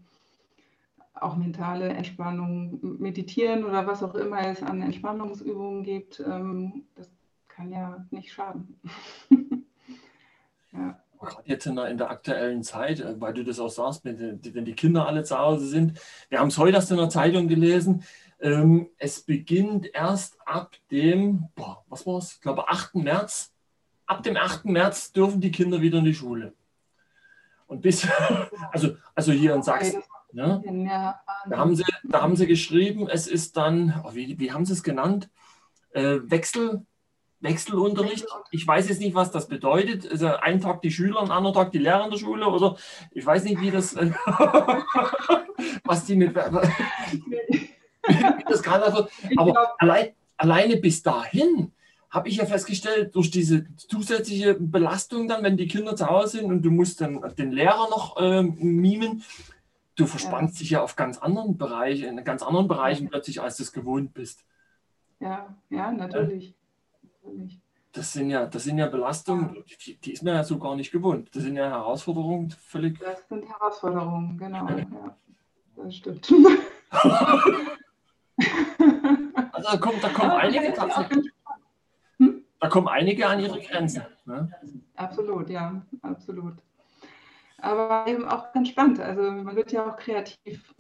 [1.14, 7.10] auch mentale Entspannung, meditieren oder was auch immer es an Entspannungsübungen gibt, ähm, das
[7.48, 8.80] kann ja nicht schaden.
[10.74, 11.00] ja.
[11.26, 14.66] Gerade jetzt in der, in der, aktuellen Zeit, äh, weil du das auch sagst, wenn
[14.66, 16.00] die Kinder alle zu Hause sind.
[16.30, 18.04] Wir haben es heute erst in der Zeitung gelesen.
[18.40, 22.34] Ähm, es beginnt erst ab dem, boah, was war es?
[22.34, 22.96] Ich glaube, 8.
[22.96, 23.52] März.
[24.06, 24.66] Ab dem 8.
[24.66, 26.54] März dürfen die Kinder wieder in die Schule.
[27.68, 28.08] Und bis,
[28.72, 30.04] also, also hier in Sachsen.
[30.32, 30.62] Ne?
[31.50, 34.74] Da, haben sie, da haben sie geschrieben, es ist dann, oh, wie, wie haben sie
[34.74, 35.30] es genannt?
[35.92, 36.86] Äh, Wechsel,
[37.46, 38.26] Wechselunterricht.
[38.52, 40.12] Ich weiß jetzt nicht, was das bedeutet.
[40.12, 42.76] Also einen Tag die Schüler, einen anderen Tag die Lehrer in der Schule oder
[43.12, 44.12] ich weiß nicht, wie das, äh,
[45.84, 47.70] was die mit, wie
[48.50, 49.10] das gerade wird.
[49.38, 51.72] Aber allein, alleine bis dahin
[52.10, 56.46] habe ich ja festgestellt, durch diese zusätzliche Belastung dann, wenn die Kinder zu Hause sind
[56.46, 59.24] und du musst dann den Lehrer noch äh, mimen,
[59.96, 60.60] du verspannst ja.
[60.60, 64.14] dich ja auf ganz anderen Bereichen, in ganz anderen Bereichen plötzlich, als du es gewohnt
[64.14, 64.46] bist.
[65.20, 66.55] Ja, ja, natürlich.
[67.26, 67.48] Ja.
[67.92, 70.92] Das sind ja, das sind ja Belastungen, die, die, ist man ja so gar nicht
[70.92, 71.34] gewohnt.
[71.34, 73.00] Das sind ja Herausforderungen, völlig.
[73.00, 74.68] Das sind Herausforderungen, genau.
[74.68, 75.16] Ja,
[75.78, 76.30] das stimmt.
[79.52, 81.32] also da kommt, da kommen einige tatsächlich.
[82.18, 82.44] Hm?
[82.60, 84.04] Da kommen einige an ihre Grenzen.
[84.26, 84.52] Ne?
[84.96, 86.56] Absolut, ja, absolut
[87.66, 89.00] aber eben auch ganz spannend.
[89.00, 90.74] Also man wird ja auch kreativ.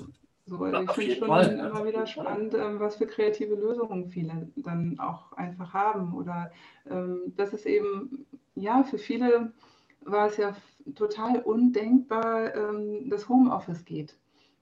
[0.47, 1.49] So, also ich finde schon Fall.
[1.49, 6.13] immer wieder spannend, ähm, was für kreative Lösungen viele dann auch einfach haben.
[6.13, 6.51] Oder
[6.89, 9.53] ähm, dass es eben, ja, für viele
[10.01, 10.55] war es ja
[10.93, 14.15] total undenkbar, ähm, dass Homeoffice geht.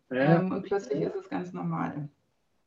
[0.09, 0.39] Ja.
[0.39, 2.07] Ähm, und plötzlich ist es ganz normal.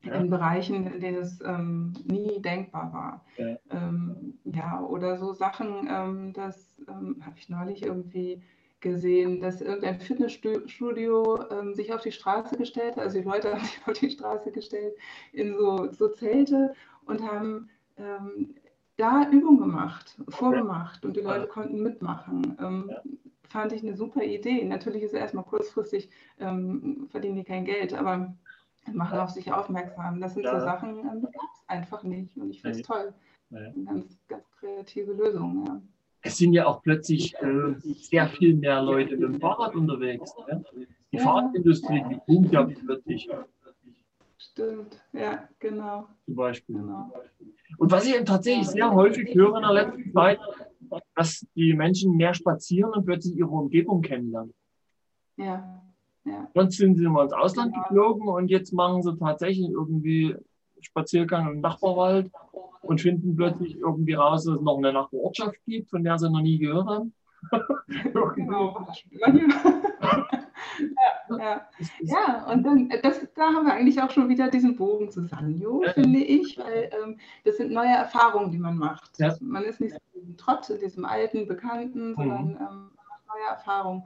[0.02, 0.12] Ja.
[0.14, 3.24] In Bereichen, in denen es ähm, nie denkbar war.
[3.38, 3.56] Ja.
[3.70, 8.42] Ähm, ja, oder so Sachen, das habe ich neulich irgendwie
[8.80, 13.64] gesehen, dass irgendein Fitnessstudio ähm, sich auf die Straße gestellt hat, also die Leute haben
[13.64, 14.94] sich auf die Straße gestellt
[15.32, 16.74] in so, so Zelte
[17.06, 18.54] und haben ähm,
[18.96, 22.56] da Übungen gemacht, vorgemacht und die Leute konnten mitmachen.
[22.60, 23.02] Ähm, ja.
[23.48, 24.64] Fand ich eine super Idee.
[24.64, 26.10] Natürlich ist es erstmal kurzfristig,
[26.40, 28.34] ähm, verdienen die kein Geld, aber
[28.92, 30.20] machen auf sich aufmerksam.
[30.20, 30.58] Das sind ja.
[30.58, 33.14] so Sachen, ähm, die gab es einfach nicht und ich finde es toll.
[33.50, 33.70] Ja.
[33.84, 35.80] Ganz, ganz kreative Lösung, ja
[36.26, 40.32] es sind ja auch plötzlich äh, sehr viel mehr Leute mit dem Fahrrad unterwegs.
[40.48, 40.64] Ne?
[41.12, 41.22] Die ja.
[41.22, 43.28] Fahrradindustrie, die boomt ja plötzlich.
[44.38, 46.08] Stimmt, ja, genau.
[46.24, 46.76] Zum Beispiel.
[46.76, 47.12] Genau.
[47.78, 50.38] Und was ich tatsächlich sehr häufig höre in der letzten Zeit,
[51.14, 54.54] dass die Menschen mehr spazieren und plötzlich ihre Umgebung kennenlernen.
[55.36, 55.82] Ja.
[56.24, 56.50] ja.
[56.54, 57.86] Sonst sind sie immer ins Ausland genau.
[57.86, 60.34] geflogen und jetzt machen sie tatsächlich irgendwie
[60.80, 62.30] Spaziergang im Nachbarwald
[62.88, 66.40] und finden plötzlich irgendwie raus, dass es noch eine Nachbarortschaft gibt, von der sie noch
[66.40, 67.12] nie gehört haben.
[68.34, 68.88] genau.
[71.28, 71.68] ja, ja.
[72.00, 75.82] ja, und dann, das, da haben wir eigentlich auch schon wieder diesen Bogen zu Sanyo,
[75.84, 75.92] ja.
[75.92, 79.18] finde ich, weil ähm, das sind neue Erfahrungen, die man macht.
[79.18, 79.34] Ja.
[79.40, 82.58] Man ist nicht so in Trott, in diesem alten, bekannten, sondern mhm.
[82.60, 84.04] ähm, macht neue Erfahrungen.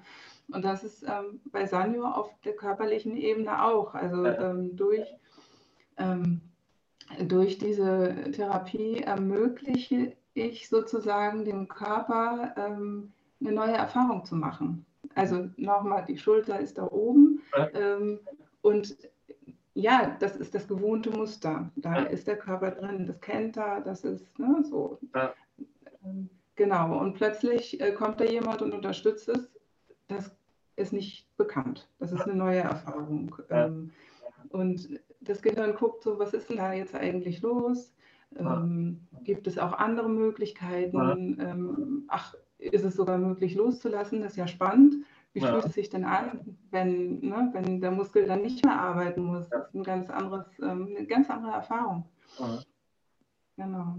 [0.53, 3.95] Und das ist ähm, bei Sanyo auf der körperlichen Ebene auch.
[3.95, 5.07] Also ähm, durch
[5.97, 6.41] ähm,
[7.19, 14.87] durch diese Therapie ermögliche ich sozusagen dem Körper ähm, eine neue Erfahrung zu machen.
[15.15, 17.43] Also nochmal, die Schulter ist da oben
[17.75, 18.21] ähm,
[18.63, 18.97] und
[19.75, 21.71] ja, das ist das gewohnte Muster.
[21.77, 22.03] Da ja.
[22.05, 24.99] ist der Körper drin, das kennt er, das ist ne, so.
[25.15, 25.33] Ja.
[26.05, 29.51] Ähm, genau, und plötzlich äh, kommt da jemand und unterstützt es.
[30.09, 30.31] Das
[30.77, 31.89] ist nicht bekannt.
[31.99, 33.35] Das ist eine neue Erfahrung.
[33.49, 33.67] Ja.
[33.67, 33.91] Ähm,
[34.51, 37.95] und das Gehirn guckt so, was ist denn da jetzt eigentlich los?
[38.37, 41.39] Ähm, gibt es auch andere Möglichkeiten?
[41.41, 44.21] Ähm, ach, ist es sogar möglich loszulassen?
[44.21, 45.05] Das ist ja spannend.
[45.33, 45.53] Wie ja.
[45.53, 49.49] fühlt es sich denn an, wenn, ne, wenn der Muskel dann nicht mehr arbeiten muss?
[49.49, 52.09] Das ist ein ganz anderes, ähm, eine ganz andere Erfahrung.
[52.39, 52.59] Ja.
[53.57, 53.99] Genau.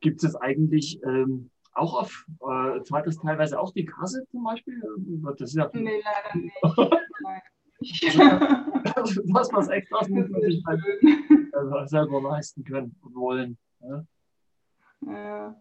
[0.00, 4.82] Gibt es eigentlich ähm, auch auf, äh, das teilweise auch die Kasse zum Beispiel?
[5.22, 6.56] Das ist ja nee, leider nicht.
[7.22, 7.40] Nein.
[7.80, 9.16] Das
[9.52, 13.58] was extra muss man sich halt äh, selber leisten können und wollen.
[13.80, 14.04] Ja?
[15.06, 15.56] Ja.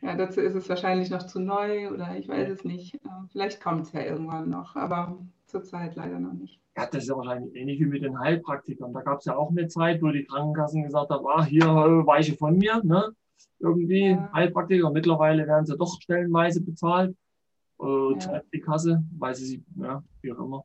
[0.00, 2.94] ja, dazu ist es wahrscheinlich noch zu neu oder ich weiß es nicht.
[2.94, 6.60] Äh, vielleicht kommt es ja irgendwann noch, aber zurzeit leider noch nicht.
[6.76, 8.92] Ja, das ist ja wahrscheinlich ähnlich wie mit den Heilpraktikern.
[8.92, 12.06] Da gab es ja auch eine Zeit, wo die Krankenkassen gesagt haben, ah, hier äh,
[12.06, 13.12] weiche von mir, ne?
[13.58, 14.30] Irgendwie ja.
[14.32, 14.90] Heilpraktiker.
[14.90, 17.16] Mittlerweile werden sie doch stellenweise bezahlt.
[17.80, 18.42] Äh, ja.
[18.52, 20.64] Die Kasse, weil sie, ja, wie auch immer.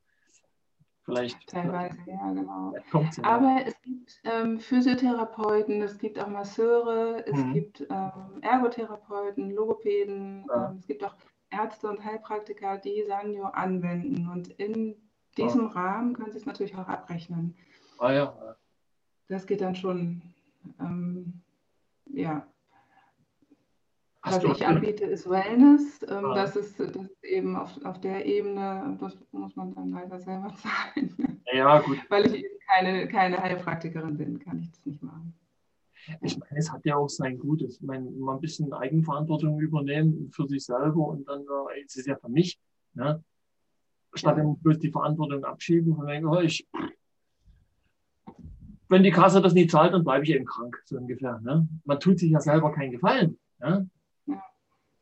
[1.05, 1.49] Vielleicht.
[1.49, 2.73] Teilweise, ja, genau.
[2.93, 3.23] Ja.
[3.23, 7.53] Aber es gibt ähm, Physiotherapeuten, es gibt auch Masseure, es Mhm.
[7.53, 10.69] gibt ähm, Ergotherapeuten, Logopäden, Ja.
[10.69, 11.15] ähm, es gibt auch
[11.49, 14.29] Ärzte und Heilpraktiker, die Sanyo anwenden.
[14.29, 14.95] Und in
[15.37, 17.55] diesem Rahmen können sie es natürlich auch abrechnen.
[17.99, 18.55] Ah ja.
[19.27, 20.21] Das geht dann schon,
[20.79, 21.41] ähm,
[22.05, 22.47] ja.
[24.25, 26.01] Was ich anbiete, ist Wellness.
[26.09, 26.33] Ähm, Ah.
[26.35, 30.53] das, ist, das ist eben auf, auf der Ebene, das muss man dann leider selber
[30.55, 31.41] zahlen.
[31.53, 31.97] Ja, gut.
[32.09, 35.33] Weil ich eben keine, keine Heilpraktikerin bin, kann ich das nicht machen.
[36.21, 37.75] Ich meine, es hat ja auch sein Gutes.
[37.77, 42.07] Ich meine, mal ein bisschen Eigenverantwortung übernehmen für sich selber und dann, äh, es ist
[42.07, 42.59] ja für mich,
[42.93, 43.23] ne?
[44.13, 44.43] statt Ja.
[44.61, 46.67] bloß die Verantwortung abschieben und denken, oh, ich,
[48.89, 51.39] wenn die Kasse das nicht zahlt, dann bleibe ich eben krank, so ungefähr.
[51.41, 51.67] Ne?
[51.83, 53.37] Man tut sich ja selber keinen Gefallen.
[53.59, 53.89] Ne?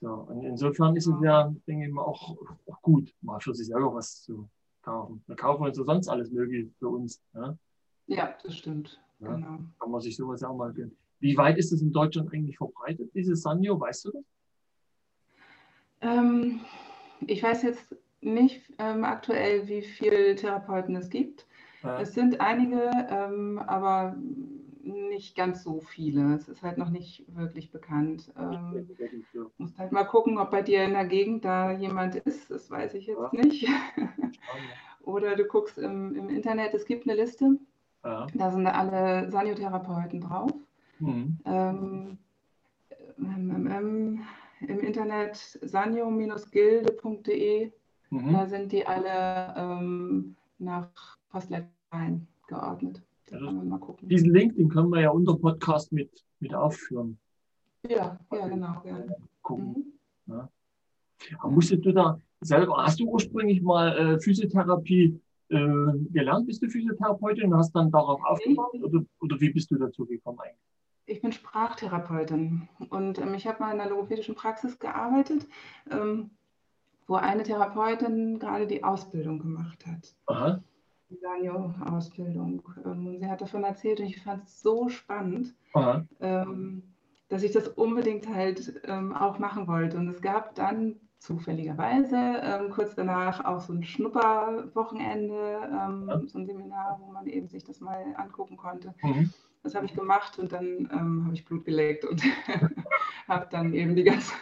[0.02, 0.10] Ja.
[0.10, 2.36] So, und insofern ist es ja, denke ich mal, auch,
[2.68, 4.50] auch gut, mal für sich selber was zu
[4.82, 5.24] kaufen.
[5.28, 7.22] Wir kaufen uns ja sonst alles Mögliche für uns.
[7.34, 7.58] Ne?
[8.08, 9.00] Ja, das stimmt.
[9.20, 9.36] Ja.
[9.36, 9.60] Genau.
[9.80, 10.98] Kann man sich sowas auch mal gönnen.
[11.20, 13.80] Wie weit ist es in Deutschland eigentlich verbreitet, dieses Sanyo?
[13.80, 14.24] Weißt du das?
[16.02, 16.62] Ähm,
[17.28, 21.46] ich weiß jetzt nicht ähm, aktuell, wie viele Therapeuten es gibt.
[21.84, 24.16] Äh, Es sind einige, ähm, aber
[24.84, 26.36] nicht ganz so viele.
[26.36, 28.32] Es ist halt noch nicht wirklich bekannt.
[28.38, 28.88] Ähm,
[29.58, 32.52] musst halt mal gucken, ob bei dir in der Gegend da jemand ist.
[32.52, 33.68] Das weiß ich jetzt nicht.
[35.02, 37.58] Oder du guckst im, im Internet, es gibt eine Liste,
[38.04, 38.28] Ja.
[38.34, 40.52] da sind alle Saniotherapeuten drauf.
[41.00, 41.38] Mhm.
[41.46, 42.18] Ähm,
[43.18, 44.22] ähm,
[44.62, 47.72] Im Internet sanio-gilde.de,
[48.12, 48.34] Mhm.
[48.34, 53.02] da sind die alle ähm, nach Postleitzahl geordnet.
[53.32, 53.80] Ja.
[54.02, 57.18] Diesen Link, den können wir ja unter Podcast mit, mit aufführen.
[57.88, 58.82] Ja, ja, genau.
[58.86, 59.04] Ja.
[59.42, 60.00] Gucken.
[60.26, 60.48] Mhm.
[61.40, 65.58] Aber musstet du da selber, hast du ursprünglich mal äh, Physiotherapie äh,
[66.12, 66.48] gelernt?
[66.48, 68.74] Bist du Physiotherapeutin und hast dann darauf aufgebaut?
[68.82, 70.58] Oder, oder wie bist du dazu gekommen eigentlich?
[71.06, 75.48] Ich bin Sprachtherapeutin und ähm, ich habe mal in einer logopädischen Praxis gearbeitet,
[75.90, 76.32] ähm,
[77.08, 80.16] wo eine Therapeutin gerade die Ausbildung gemacht hat.
[80.28, 80.64] Aha.
[81.12, 82.64] Die Sanyo-Ausbildung.
[82.86, 85.54] Ähm, und sie hat davon erzählt und ich fand es so spannend.
[86.20, 86.84] Ähm,
[87.30, 89.98] dass ich das unbedingt halt ähm, auch machen wollte.
[89.98, 96.22] Und es gab dann zufälligerweise ähm, kurz danach auch so ein Schnupperwochenende, ähm, Ja.
[96.26, 98.94] so ein Seminar, wo man eben sich das mal angucken konnte.
[99.04, 99.32] Mhm.
[99.64, 102.22] Das habe ich gemacht und dann ähm, habe ich Blut geleckt und
[103.28, 104.34] habe dann eben die ganze,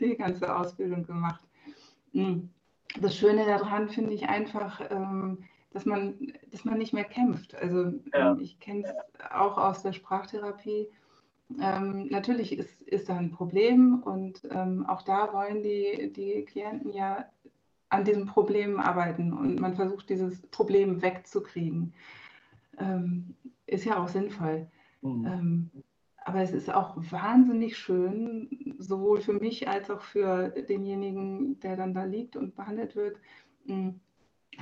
[0.00, 1.44] die ganze Ausbildung gemacht.
[2.12, 2.48] Mm.
[3.00, 5.42] Das Schöne daran finde ich einfach, ähm,
[5.76, 7.54] dass, man, dass man nicht mehr kämpft.
[7.54, 8.34] Also Ja.
[8.40, 10.88] ich kenne es auch aus der Sprachtherapie.
[11.60, 16.94] Ähm, natürlich ist, ist da ein Problem und ähm, auch da wollen die, die Klienten
[16.94, 17.26] ja
[17.90, 21.92] an diesem Problem arbeiten und man versucht, dieses Problem wegzukriegen.
[22.78, 23.34] Ähm,
[23.66, 24.68] ist ja auch sinnvoll.
[25.02, 25.26] Mhm.
[25.26, 25.70] Ähm,
[26.24, 31.92] aber es ist auch wahnsinnig schön, sowohl für mich als auch für denjenigen, der dann
[31.92, 33.20] da liegt und behandelt wird,
[33.66, 33.92] mh,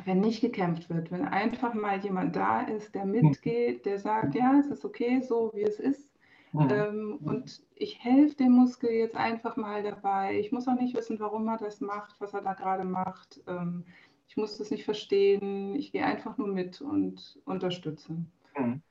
[0.04, 4.58] wenn nicht gekämpft wird, wenn einfach mal jemand da ist, der mitgeht, der sagt, ja,
[4.58, 6.14] es ist okay, so wie es ist.
[6.52, 6.68] Mhm.
[6.70, 10.38] Ähm, und ich helfe dem Muskel jetzt einfach mal dabei.
[10.38, 13.42] Ich muss auch nicht wissen, warum er das macht, was er da gerade macht.
[13.48, 13.84] Ähm,
[14.28, 15.74] ich muss das nicht verstehen.
[15.74, 18.16] Ich gehe einfach nur mit und unterstütze.
[18.56, 18.82] Mhm.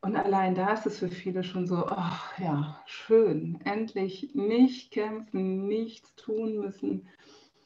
[0.00, 5.66] Und allein da ist es für viele schon so, ach ja, schön, endlich nicht kämpfen,
[5.66, 7.08] nichts tun müssen,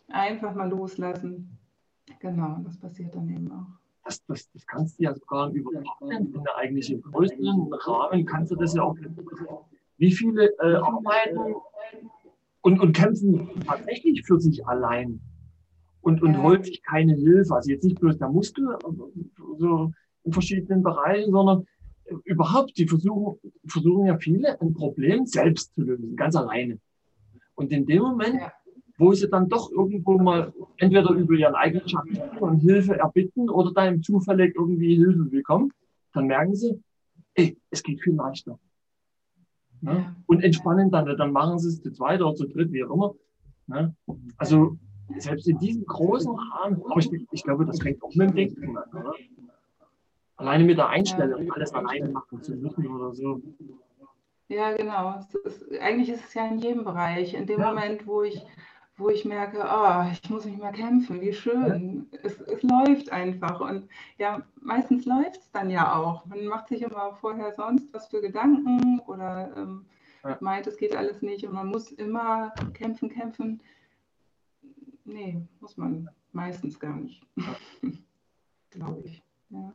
[0.09, 1.59] einfach mal loslassen.
[2.21, 3.67] Genau, das passiert dann eben auch.
[4.05, 8.57] Das, das, das kannst du ja sogar übertragen in eine eigentliche größeren Rahmen, kannst du
[8.57, 8.97] das ja auch.
[9.97, 11.55] Wie viele äh, arbeiten
[12.63, 15.21] und, und kämpfen tatsächlich für sich allein
[16.03, 16.43] und, und Ja.
[16.43, 17.55] holen sich keine Hilfe.
[17.55, 19.09] Also jetzt nicht bloß der Muskel, aber
[19.59, 19.93] so
[20.25, 21.67] in verschiedenen Bereichen, sondern
[22.25, 26.79] überhaupt, die versuchen, versuchen ja viele ein Problem selbst zu lösen, ganz alleine.
[27.55, 28.53] Und in dem Moment, Ja.
[29.01, 33.73] Wo sie dann doch irgendwo mal entweder über ihren eigenen Schatten und Hilfe erbitten oder
[33.73, 35.73] da im zufällig irgendwie Hilfe bekommen,
[36.13, 36.83] dann merken sie,
[37.35, 38.59] ey, es geht viel leichter.
[39.81, 39.93] Ne?
[39.93, 40.17] Ja.
[40.27, 43.15] Und entspannen dann, dann machen sie es zu zweit oder zu dritt, wie auch immer.
[43.67, 43.95] Ne?
[44.37, 44.77] Also
[45.17, 48.77] selbst in diesem großen Rahmen, aber ich, ich glaube, das fängt auch mit dem Denken
[48.77, 48.85] an.
[48.93, 49.15] Oder?
[50.37, 53.41] Alleine mit der Einstellung, alles alleine machen zu müssen oder so.
[54.49, 55.21] Ja, genau.
[55.45, 57.35] Ist, eigentlich ist es ja in jedem Bereich.
[57.35, 57.69] In dem Ja.
[57.69, 58.45] Moment, wo ich,
[59.01, 62.07] wo ich merke, oh, ich muss nicht mehr kämpfen, wie schön.
[62.23, 63.61] Es, es läuft einfach.
[63.61, 66.27] Und ja, meistens läuft es dann ja auch.
[66.27, 69.87] Man macht sich immer vorher sonst was für Gedanken oder ähm,
[70.23, 70.37] Ja.
[70.41, 73.61] meint, es geht alles nicht und man muss immer kämpfen, kämpfen.
[75.05, 77.27] Nee, muss man meistens gar nicht.
[78.71, 79.23] glaube ich.
[79.51, 79.73] Ja.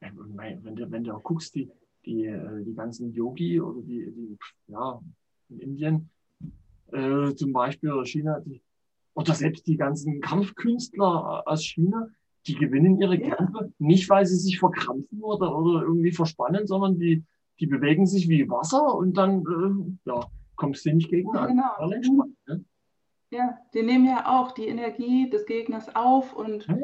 [0.00, 1.70] Wenn, du, wenn du auch guckst, die,
[2.04, 5.00] die, äh, die ganzen Yogi oder die, die ja,
[5.48, 6.10] in Indien
[6.94, 8.62] äh, zum Beispiel oder China, die,
[9.14, 12.08] oder selbst die ganzen Kampfkünstler aus China,
[12.46, 13.18] die gewinnen ihre.
[13.18, 17.24] Kämpfe nicht, weil sie sich verkrampfen oder, oder irgendwie verspannen, sondern die,
[17.60, 20.20] die bewegen sich wie Wasser und dann äh, ja,
[20.56, 21.88] kommst du nicht gegen ja, genau.
[22.46, 22.64] Ne?
[23.30, 26.76] Ja, die nehmen ja auch die Energie des Gegners auf und ja.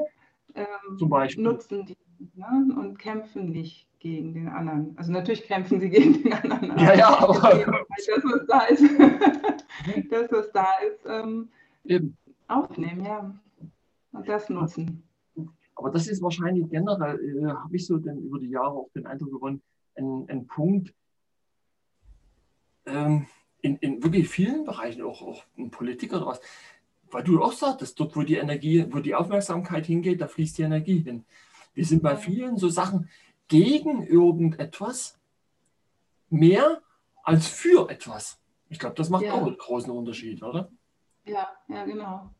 [0.54, 1.96] ähm, nutzen die
[2.34, 2.74] ne?
[2.76, 4.94] und kämpfen nicht gegen den anderen.
[4.96, 6.78] Also natürlich kämpfen sie gegen den anderen.
[6.78, 8.82] Ja, ja, aber das, was da ist,
[10.10, 11.48] das, was da ist, ähm,
[11.84, 12.16] Eben.
[12.48, 13.34] aufnehmen, ja.
[14.12, 15.04] Und das nutzen.
[15.76, 19.06] Aber das ist wahrscheinlich generell, äh, habe ich so denn über die Jahre auch den
[19.06, 19.62] Eindruck gewonnen,
[19.96, 20.92] ein, ein Punkt
[22.86, 23.26] ähm,
[23.60, 26.40] in, in wirklich vielen Bereichen, auch, auch in Politik oder was,
[27.10, 30.62] weil du auch sagtest, dort, wo die Energie, wo die Aufmerksamkeit hingeht, da fließt die
[30.62, 31.24] Energie hin.
[31.74, 33.08] Wir sind bei vielen so Sachen
[33.50, 35.20] gegen irgendetwas
[36.30, 36.80] mehr
[37.22, 38.40] als für etwas.
[38.70, 39.34] Ich glaube, das macht ja.
[39.34, 40.70] auch einen großen Unterschied, oder?
[41.26, 42.30] Ja, ja, genau.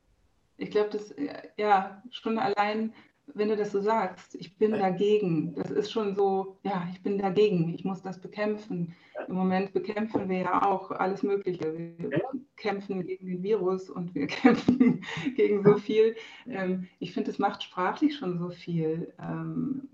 [0.56, 1.14] Ich glaube, das,
[1.58, 2.94] ja, schon allein
[3.34, 7.18] wenn du das so sagst, ich bin dagegen, das ist schon so, ja, ich bin
[7.18, 8.94] dagegen, ich muss das bekämpfen.
[9.28, 11.72] Im Moment bekämpfen wir ja auch alles Mögliche.
[11.76, 12.18] Wir ja.
[12.56, 15.04] kämpfen gegen den Virus und wir kämpfen
[15.36, 16.16] gegen so viel.
[16.48, 19.88] Ähm, ich finde, es macht sprachlich schon so viel, ähm,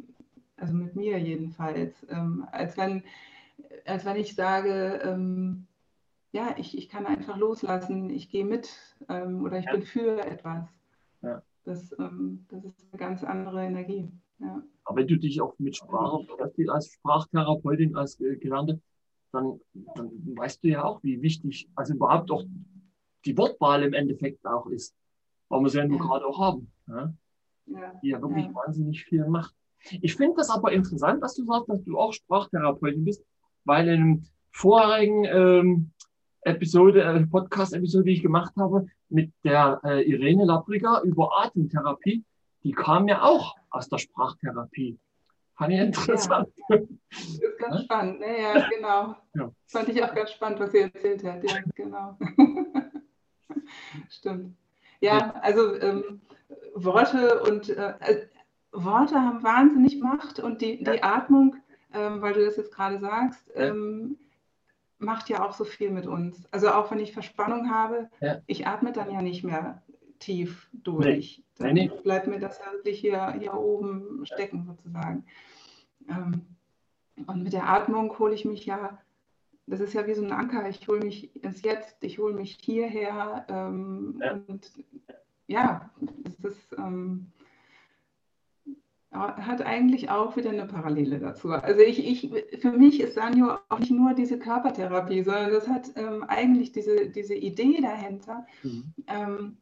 [0.56, 3.02] also mit mir jedenfalls, ähm, als, wenn,
[3.84, 5.66] als wenn ich sage, ähm,
[6.32, 8.70] ja, ich, ich kann einfach loslassen, ich gehe mit
[9.08, 9.72] ähm, oder ich ja.
[9.72, 10.68] bin für etwas.
[11.22, 11.42] Ja.
[11.64, 14.10] Das, ähm, das ist eine ganz andere Energie.
[14.38, 14.62] Ja.
[14.84, 16.26] Aber wenn du dich auch mit Sprache
[16.68, 18.80] als Sprachtherapeutin, als Gelernte,
[19.32, 19.60] dann,
[19.94, 22.44] dann weißt du ja auch, wie wichtig, also überhaupt auch
[23.24, 24.94] die Wortwahl im Endeffekt auch ist.
[25.48, 26.70] Weil wir sie ja nur gerade auch haben.
[26.86, 27.12] Ja,
[28.02, 28.54] die ja wirklich ja.
[28.54, 29.54] wahnsinnig viel macht.
[30.00, 33.24] Ich finde das aber interessant, dass du sagst, dass du auch Sprachtherapeutin bist,
[33.64, 35.90] weil in einem vorherigen ähm,
[36.42, 42.24] Episode, äh, Podcast-Episode, die ich gemacht habe, mit der äh, Irene Labriga über Atemtherapie,
[42.62, 44.98] die kam ja auch aus der Sprachtherapie.
[45.56, 46.48] Fand ich interessant.
[46.68, 46.78] Ja.
[47.10, 47.82] Das ist ganz ja?
[47.82, 48.42] spannend, ne?
[48.42, 49.16] ja, genau.
[49.34, 49.50] Ja.
[49.66, 52.18] Fand ich auch ganz spannend, was sie erzählt hat, ja, genau.
[54.10, 54.56] Stimmt.
[55.00, 56.20] Ja, also ähm,
[56.74, 58.26] Worte und äh,
[58.84, 61.56] Worte haben wahnsinnig Macht und die, die Atmung,
[61.92, 64.18] ähm, weil du das jetzt gerade sagst, ähm,
[64.98, 66.46] macht ja auch so viel mit uns.
[66.52, 68.40] Also auch wenn ich Verspannung habe, ja.
[68.46, 69.82] ich atme dann ja nicht mehr
[70.18, 71.38] tief durch.
[71.38, 71.44] Nee.
[71.58, 75.24] Dann nee, bleibt mir das ja wirklich hier, hier oben stecken sozusagen.
[76.08, 76.42] Ähm,
[77.26, 78.98] und mit der Atmung hole ich mich ja,
[79.66, 82.58] das ist ja wie so ein Anker, ich hole mich ins Jetzt, ich hole mich
[82.60, 83.46] hierher.
[83.48, 84.40] Ähm, ja.
[84.46, 84.72] Und
[85.46, 85.90] ja,
[86.24, 87.32] es ist, ähm,
[89.16, 91.50] hat eigentlich auch wieder eine Parallele dazu.
[91.50, 95.90] Also ich, ich, für mich ist Sanyo auch nicht nur diese Körpertherapie, sondern das hat
[95.96, 98.94] ähm, eigentlich diese, diese Idee dahinter, mhm.
[99.06, 99.56] ähm,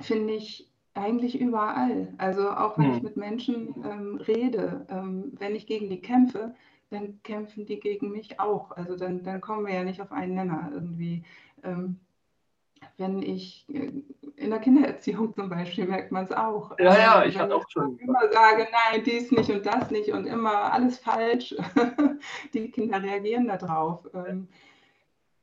[0.00, 2.14] finde ich eigentlich überall.
[2.18, 2.96] Also auch wenn mhm.
[2.96, 6.54] ich mit Menschen ähm, rede, ähm, wenn ich gegen die kämpfe,
[6.90, 8.70] dann kämpfen die gegen mich auch.
[8.70, 11.24] Also dann, dann kommen wir ja nicht auf einen Nenner irgendwie.
[11.62, 11.98] Ähm,
[12.98, 13.90] wenn ich äh,
[14.36, 16.78] in der Kindererziehung zum Beispiel merkt man es auch.
[16.78, 17.98] Ja, ja, ich hatte auch schon.
[17.98, 21.54] immer sage, nein, dies nicht und das nicht und immer alles falsch.
[22.54, 24.06] die Kinder reagieren darauf.
[24.14, 24.48] Ähm,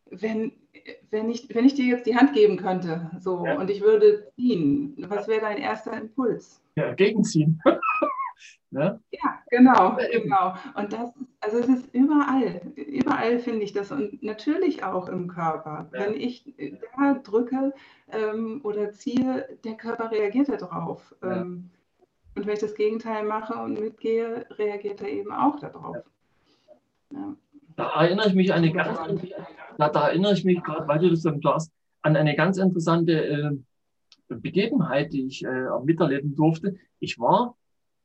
[0.10, 0.52] wenn,
[1.10, 3.58] wenn, ich, wenn ich dir jetzt die Hand geben könnte, so ja.
[3.58, 6.62] und ich würde ziehen, was wäre dein erster Impuls?
[6.76, 7.62] Ja, gegenziehen.
[8.72, 9.00] Ne?
[9.12, 10.56] Ja, genau, genau.
[10.76, 15.90] Und das, also es ist überall, überall finde ich das und natürlich auch im Körper.
[15.94, 16.00] Ja.
[16.00, 16.56] Wenn ich
[16.98, 17.74] da drücke
[18.12, 21.14] ähm, oder ziehe, der Körper reagiert darauf.
[21.22, 21.42] Ja.
[21.42, 21.70] Ähm,
[22.36, 25.98] und wenn ich das Gegenteil mache und mitgehe, reagiert er eben auch darauf.
[27.12, 27.36] Ja.
[27.76, 29.00] Da erinnere ich mich an eine ganz,
[29.78, 31.72] da, da erinnere ich mich gerade, weil du das dann hast,
[32.02, 33.52] an eine ganz interessante äh,
[34.28, 36.76] Begebenheit, die ich äh, miterleben durfte.
[37.00, 37.56] Ich war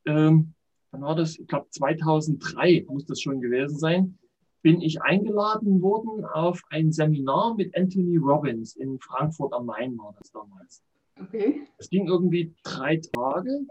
[0.09, 0.55] ähm,
[0.91, 1.39] wann war das?
[1.39, 4.19] Ich glaube 2003 muss das schon gewesen sein,
[4.63, 10.15] bin ich eingeladen worden auf ein Seminar mit Anthony Robbins in Frankfurt am Main war
[10.19, 10.83] das damals.
[11.21, 11.63] Okay.
[11.79, 13.67] Es ging irgendwie drei Tage.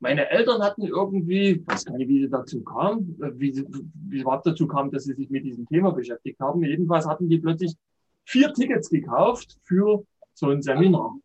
[0.00, 4.22] Meine Eltern hatten irgendwie, weiß gar nicht, wie sie dazu kam, wie sie, wie sie
[4.22, 6.64] überhaupt dazu kam, dass sie sich mit diesem Thema beschäftigt haben.
[6.64, 7.74] Jedenfalls hatten die plötzlich
[8.24, 11.18] vier Tickets gekauft für so ein Seminar.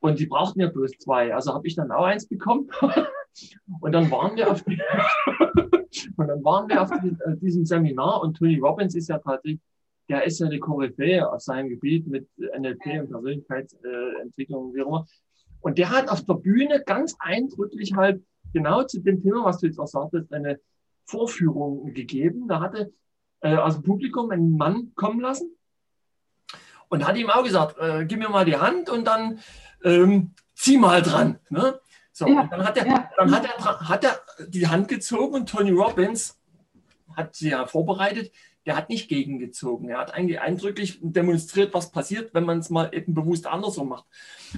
[0.00, 1.34] Und die brauchten ja bloß zwei.
[1.34, 2.70] Also habe ich dann auch eins bekommen.
[3.80, 4.80] Und dann waren wir auf, die,
[6.16, 9.60] und dann waren wir auf die, äh, diesem Seminar und Tony Robbins ist ja tatsächlich,
[10.08, 14.88] der ist ja eine Koryphäe auf seinem Gebiet mit NLP und Persönlichkeitsentwicklung und wie auch
[14.88, 15.06] immer.
[15.60, 19.66] Und der hat auf der Bühne ganz eindrücklich halt genau zu dem Thema, was du
[19.66, 20.58] jetzt auch sagtest, eine
[21.04, 22.48] Vorführung gegeben.
[22.48, 22.92] Da hatte
[23.40, 25.54] äh, aus dem Publikum einen Mann kommen lassen
[26.88, 29.40] und hat ihm auch gesagt, äh, gib mir mal die Hand und dann
[29.84, 31.38] ähm, zieh mal dran.
[31.50, 31.80] Ne?
[32.12, 33.10] So, ja, dann, hat er, ja.
[33.16, 36.36] dann hat, er, hat er die Hand gezogen und Tony Robbins
[37.16, 38.32] hat sie ja vorbereitet,
[38.66, 39.88] der hat nicht gegengezogen.
[39.88, 44.04] Er hat eigentlich eindrücklich demonstriert, was passiert, wenn man es mal eben bewusst andersrum macht.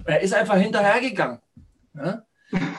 [0.04, 1.38] Er ist einfach hinterhergegangen.
[1.94, 2.24] Ja?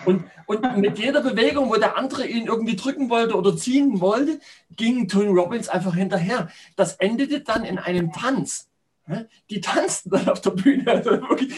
[0.06, 4.39] Und, und mit jeder Bewegung, wo der andere ihn irgendwie drücken wollte oder ziehen wollte,
[4.76, 6.50] ging Tony Robbins einfach hinterher.
[6.76, 8.70] Das endete dann in einem Tanz.
[9.49, 10.89] Die tanzten dann auf der Bühne.
[10.89, 11.54] Also wirklich,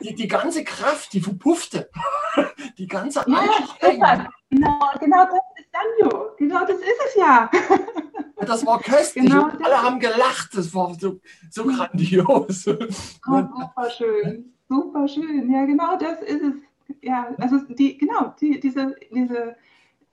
[0.00, 1.90] die, die ganze Kraft, die verpuffte.
[2.78, 3.42] Die ganze ja,
[4.48, 6.30] genau, genau das ist Sanjo.
[6.38, 7.50] Genau das ist es ja.
[8.36, 9.24] Das war köstlich.
[9.24, 10.50] Genau alle haben gelacht.
[10.54, 12.66] Das war so, so grandios.
[12.66, 14.54] Oh, super schön.
[14.68, 15.52] Super schön.
[15.52, 16.54] Ja, genau das ist es.
[17.02, 19.56] Ja, also die, genau, die, diese, diese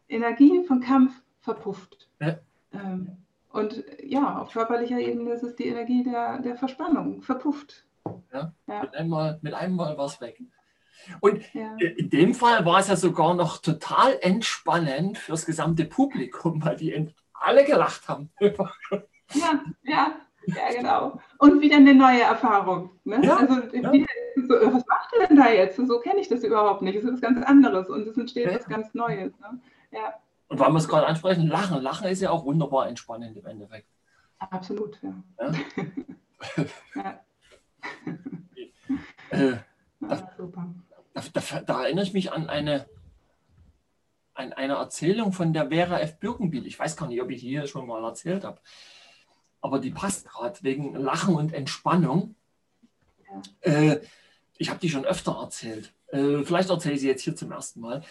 [0.10, 2.10] Energie von Kampf verpufft.
[2.20, 2.38] Ja.
[2.74, 3.18] Ähm,
[3.58, 7.86] und ja, auf körperlicher Ebene ist es die Energie der, der Verspannung, verpufft.
[8.32, 8.82] Ja, ja.
[8.82, 10.39] Mit, einmal, mit einem Mal war es weg.
[11.22, 11.76] Und ja.
[11.78, 17.14] in dem Fall war es ja sogar noch total entspannend fürs gesamte Publikum, weil die
[17.34, 18.30] alle gelacht haben.
[19.34, 21.20] Ja, ja, ja, genau.
[21.39, 22.91] Und wieder eine neue Erfahrung.
[23.03, 23.20] Ne?
[23.24, 23.91] Ja, also, ja.
[23.91, 25.76] Wieder, so, was macht er denn da jetzt?
[25.76, 26.95] So kenne ich das überhaupt nicht.
[26.95, 29.34] Es ist was ganz anderes und es entsteht was ganz Neues.
[29.39, 29.60] Ne?
[29.91, 30.14] Ja.
[30.48, 31.82] Und weil wir es gerade ansprechen, Lachen.
[31.82, 33.88] Lachen ist ja auch wunderbar entspannend im Endeffekt.
[34.39, 35.24] Absolut, ja.
[35.39, 35.52] ja?
[36.95, 37.20] ja.
[39.32, 39.58] äh,
[40.00, 40.16] da,
[41.14, 42.88] da, da, da, erinnere ich mich an eine,
[44.36, 46.20] an eine Erzählung von der Vera F.
[46.20, 46.66] Birkenbiel.
[46.66, 48.62] Ich weiß gar nicht, ob ich die hier schon mal erzählt habe.
[49.60, 52.36] Aber die passt gerade wegen Lachen und Entspannung.
[53.28, 53.41] Ja.
[53.72, 54.02] Äh,
[54.58, 55.93] ich habe die schon öfter erzählt.
[56.08, 58.04] Äh, vielleicht erzähle ich sie jetzt hier zum ersten Mal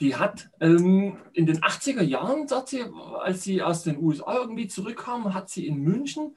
[0.00, 2.84] die hat ähm, in den 80er Jahren, sagt sie,
[3.20, 6.36] als sie aus den USA irgendwie zurückkam, hat sie in München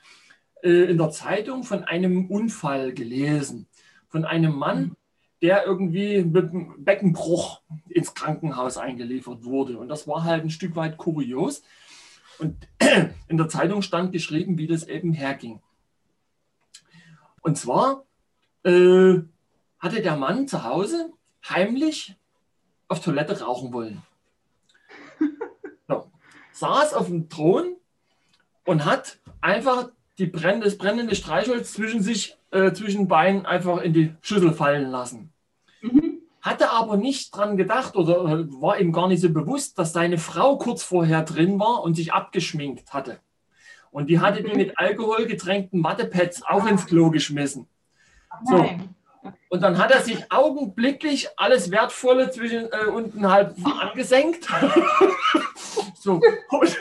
[0.64, 3.68] äh, in der Zeitung von einem Unfall gelesen.
[4.08, 4.96] Von einem Mann,
[5.42, 9.78] der irgendwie mit einem Beckenbruch ins Krankenhaus eingeliefert wurde.
[9.78, 11.62] Und das war halt ein Stück weit kurios.
[12.40, 12.56] Und
[13.28, 15.62] in der Zeitung stand geschrieben, wie das eben herging.
[17.42, 18.06] Und zwar
[18.64, 19.20] äh,
[19.80, 21.12] hatte der Mann zu Hause
[21.48, 22.16] heimlich
[22.90, 24.02] auf Toilette rauchen wollen.
[25.88, 26.06] So.
[26.52, 27.76] Saß auf dem Thron
[28.66, 33.94] und hat einfach die brennende, das brennende Streichholz zwischen sich, äh, zwischen Beinen einfach in
[33.94, 35.32] die Schüssel fallen lassen.
[35.82, 36.20] Mhm.
[36.42, 40.58] Hatte aber nicht dran gedacht oder war ihm gar nicht so bewusst, dass seine Frau
[40.58, 43.20] kurz vorher drin war und sich abgeschminkt hatte.
[43.92, 47.68] Und die hatte die mit Alkohol getränkten Wattepads auch ins Klo geschmissen.
[48.46, 48.70] So.
[49.50, 54.48] Und dann hat er sich augenblicklich alles Wertvolle zwischen äh, unten halb angesenkt.
[56.00, 56.22] so.
[56.50, 56.78] Und,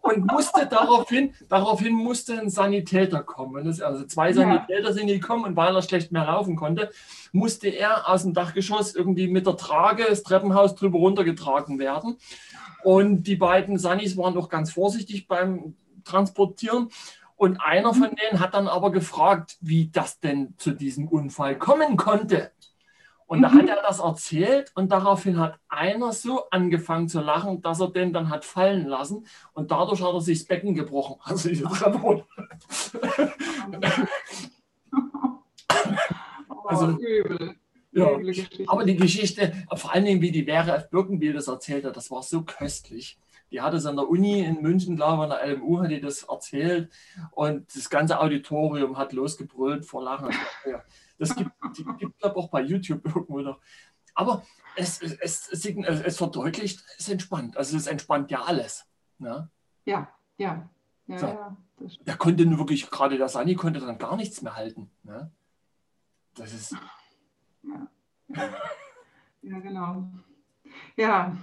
[0.00, 3.64] und, musste daraufhin, daraufhin musste ein Sanitäter kommen.
[3.64, 4.92] Das, also zwei Sanitäter ja.
[4.92, 6.90] sind gekommen und weil er schlecht mehr laufen konnte,
[7.32, 12.16] musste er aus dem Dachgeschoss irgendwie mit der Trage das Treppenhaus drüber runtergetragen werden.
[12.84, 16.88] Und die beiden Sanis waren auch ganz vorsichtig beim Transportieren.
[17.42, 21.96] Und einer von denen hat dann aber gefragt, wie das denn zu diesem Unfall kommen
[21.96, 22.52] konnte.
[23.26, 23.42] Und mhm.
[23.42, 27.90] da hat er das erzählt und daraufhin hat einer so angefangen zu lachen, dass er
[27.90, 31.16] den dann hat fallen lassen und dadurch hat er sich das Becken gebrochen.
[31.24, 32.24] Also diese Treppe
[36.64, 37.56] also, übel.
[37.90, 38.06] Ja,
[38.68, 40.90] aber die Geschichte, vor allen Dingen, wie die Vera F.
[40.90, 43.18] Birkenbiel das erzählt hat, das war so köstlich
[43.52, 46.00] die hat es an der Uni in München, glaube ich, an der LMU hat die
[46.00, 46.90] das erzählt
[47.32, 50.34] und das ganze Auditorium hat losgebrüllt vor Lachen.
[51.18, 53.60] Das gibt es, glaube ich, auch bei YouTube irgendwo noch.
[54.14, 54.42] Aber
[54.76, 57.56] es, es, es, es, verdeutlicht, es entspannt.
[57.56, 58.86] Also es entspannt ja alles.
[59.18, 59.48] Ne?
[59.84, 60.68] Ja, ja.
[61.06, 61.26] ja, so.
[61.26, 61.56] ja
[62.06, 64.90] der konnte nur wirklich, gerade der Sani konnte dann gar nichts mehr halten.
[65.02, 65.30] Ne?
[66.34, 66.76] Das ist.
[67.62, 67.88] Ja,
[69.42, 70.08] ja genau.
[70.96, 71.36] Ja.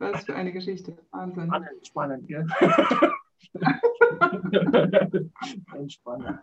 [0.00, 0.96] Was für eine Geschichte.
[1.10, 1.46] Wahnsinn.
[1.46, 2.46] Spannend, spannend, gell?
[5.74, 6.38] Entspannend.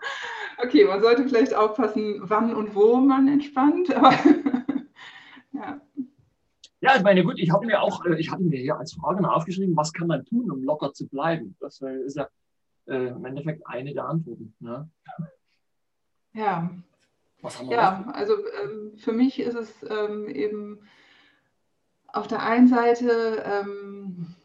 [0.60, 3.92] Okay, man sollte vielleicht aufpassen, wann und wo man entspannt.
[3.96, 4.12] Aber
[5.54, 5.82] ja.
[6.82, 9.24] Ja, ich meine, gut, ich habe mir auch, äh, ich hatte mir hier als Frage
[9.24, 11.56] noch aufgeschrieben, was kann man tun, um locker zu bleiben?
[11.60, 12.30] Das äh, ist ja
[12.86, 14.54] äh, im Endeffekt eine der Antworten.
[14.60, 14.88] Ne?
[16.34, 16.70] Ja.
[17.42, 18.14] Was haben wir ja, noch?
[18.14, 18.34] also
[18.64, 20.88] ähm, für mich ist es ähm, eben
[22.18, 24.36] auf der einen Seite ähm,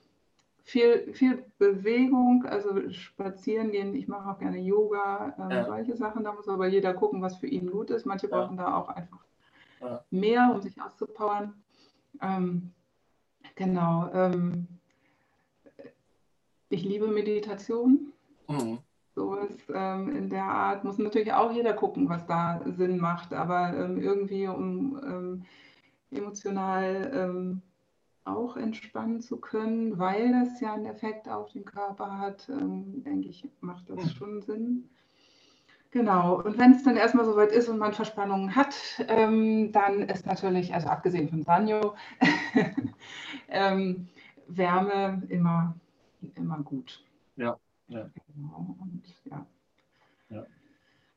[0.62, 3.94] viel, viel Bewegung, also spazieren gehen.
[3.94, 5.64] Ich mache auch gerne Yoga, ähm, ja.
[5.64, 6.24] solche Sachen.
[6.24, 8.06] Da muss aber jeder gucken, was für ihn gut ist.
[8.06, 8.36] Manche ja.
[8.36, 9.24] brauchen da auch einfach
[9.80, 10.04] ja.
[10.10, 11.54] mehr, um sich auszupowern.
[12.20, 12.72] Ähm,
[13.54, 14.10] genau.
[14.12, 14.68] Ähm,
[16.68, 18.12] ich liebe Meditation.
[18.48, 18.78] Mhm.
[19.14, 23.34] So ist ähm, in der Art, muss natürlich auch jeder gucken, was da Sinn macht,
[23.34, 25.44] aber ähm, irgendwie um ähm,
[26.12, 27.62] emotional ähm,
[28.24, 33.28] auch entspannen zu können, weil das ja einen Effekt auf den Körper hat, ähm, denke
[33.28, 34.08] ich, macht das mhm.
[34.10, 34.88] schon Sinn.
[35.90, 38.74] Genau, und wenn es dann erstmal soweit ist und man Verspannungen hat,
[39.08, 41.94] ähm, dann ist natürlich, also abgesehen von Sanyo,
[43.48, 44.08] ähm,
[44.46, 45.74] Wärme immer,
[46.34, 47.04] immer gut.
[47.36, 47.58] Ja,
[47.88, 48.08] ja.
[48.34, 49.46] Genau, und ja.
[50.30, 50.46] ja.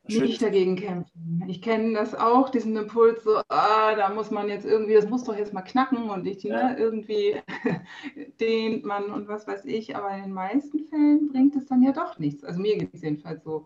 [0.08, 1.44] Nicht dagegen kämpfen.
[1.48, 5.24] Ich kenne das auch, diesen Impuls, so, ah, da muss man jetzt irgendwie, das muss
[5.24, 6.70] doch jetzt mal knacken und ich, ne, ja.
[6.70, 7.36] ne, irgendwie
[8.40, 11.92] dehnt man und was weiß ich, aber in den meisten Fällen bringt es dann ja
[11.92, 12.44] doch nichts.
[12.44, 13.66] Also mir geht es jedenfalls so.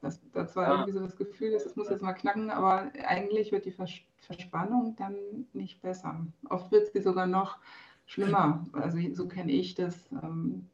[0.00, 0.72] Das, das war ja.
[0.72, 3.92] irgendwie so das Gefühl, dass es muss jetzt mal knacken, aber eigentlich wird die Vers
[4.24, 5.16] Verspannung dann
[5.52, 6.26] nicht besser.
[6.48, 7.58] Oft wird sie sogar noch
[8.06, 8.64] schlimmer.
[8.72, 10.66] Also so kenne ich das, ähm,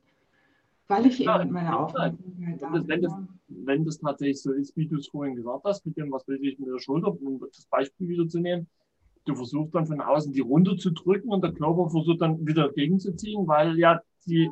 [0.87, 3.13] weil ich ja, eben mit meiner Aufmerksamkeit da das,
[3.51, 6.39] wenn das tatsächlich so ist, wie du es vorhin gesagt hast, mit dem, was will
[6.43, 8.69] ich mit der Schulter, um das Beispiel wieder zu nehmen,
[9.27, 12.73] du versuchst dann von außen die runter zu drücken und der Körper versucht dann wieder
[12.73, 14.51] gegenzuziehen, weil ja die,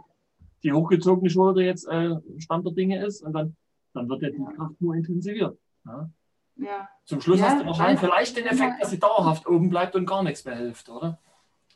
[0.63, 3.57] die hochgezogene Schulter jetzt äh, Stand der Dinge ist und dann
[3.99, 5.59] dann wird ja die Kraft nur intensiviert.
[5.85, 6.11] Ja?
[6.57, 6.89] Ja.
[7.05, 10.07] Zum Schluss ja, hast du wahrscheinlich vielleicht den Effekt, dass sie dauerhaft oben bleibt und
[10.07, 11.19] gar nichts mehr hilft, oder?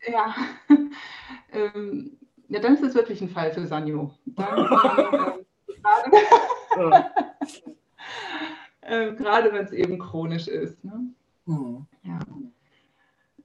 [0.06, 0.34] Ja,
[1.52, 2.18] ähm,
[2.48, 4.12] ja dann ist es wirklich ein Fall für Sanyo.
[4.26, 4.58] Dann,
[5.78, 6.12] äh,
[8.82, 10.84] äh, gerade wenn es eben chronisch ist.
[10.84, 11.12] Ne?
[11.46, 11.86] Mhm.
[12.02, 12.18] Ja.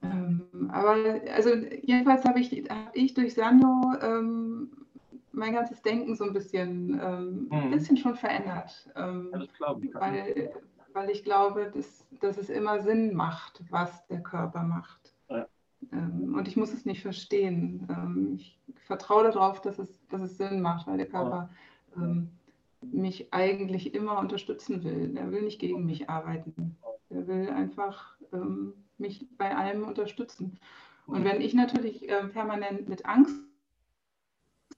[0.02, 1.50] Ähm, aber also
[1.82, 4.70] jedenfalls habe ich, hab ich durch Sanyo ähm,
[5.32, 7.52] mein ganzes Denken so ein bisschen, ähm, mhm.
[7.52, 8.88] ein bisschen schon verändert.
[8.96, 9.94] Ähm, ja, das glaube ich.
[9.94, 10.52] Weil,
[10.92, 15.14] weil ich glaube, dass, dass es immer Sinn macht, was der Körper macht.
[15.28, 15.46] Ja.
[15.92, 17.86] Ähm, und ich muss es nicht verstehen.
[17.90, 21.50] Ähm, ich vertraue darauf, dass es, dass es Sinn macht, weil der Körper
[21.96, 22.02] ja.
[22.80, 25.16] Mich eigentlich immer unterstützen will.
[25.16, 26.76] Er will nicht gegen mich arbeiten.
[27.10, 30.58] Er will einfach ähm, mich bei allem unterstützen.
[31.06, 33.40] Und wenn ich natürlich äh, permanent mit Angst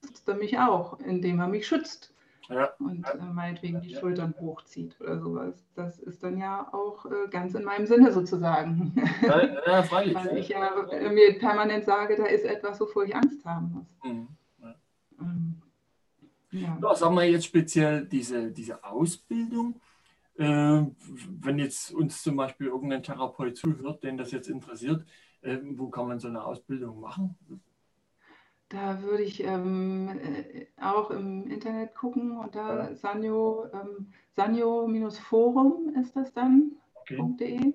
[0.04, 2.14] schützt er mich auch, indem er mich schützt.
[2.48, 2.70] Ja.
[2.80, 5.64] Und äh, meinetwegen die Schultern hochzieht oder sowas.
[5.76, 8.92] Das ist dann ja auch äh, ganz in meinem Sinne sozusagen.
[9.22, 10.14] Ja, ja freilich.
[10.16, 10.70] Weil ich ja
[11.12, 14.12] mir permanent sage, da ist etwas, wovor ich Angst haben muss.
[14.12, 14.28] Mhm.
[16.52, 16.78] Ja.
[16.82, 19.80] ja, sagen wir jetzt speziell diese, diese Ausbildung.
[20.36, 25.04] Äh, wenn jetzt uns zum Beispiel irgendein Therapeut zuhört, den das jetzt interessiert,
[25.42, 27.36] äh, wo kann man so eine Ausbildung machen?
[28.70, 36.14] Da würde ich ähm, äh, auch im Internet gucken und da Sanyo, ähm, Sanyo-Forum ist
[36.14, 37.20] das dann, okay.
[37.38, 37.74] .de.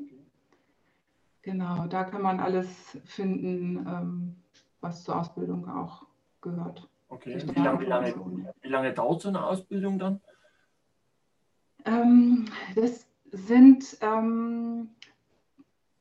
[1.42, 4.36] Genau, da kann man alles finden, ähm,
[4.82, 6.08] was zur Ausbildung auch
[6.42, 6.90] gehört.
[7.16, 10.20] Okay, wie lange, wie, lange, wie lange, dauert so eine Ausbildung dann?
[11.86, 12.46] Ähm,
[12.76, 14.90] das sind ähm,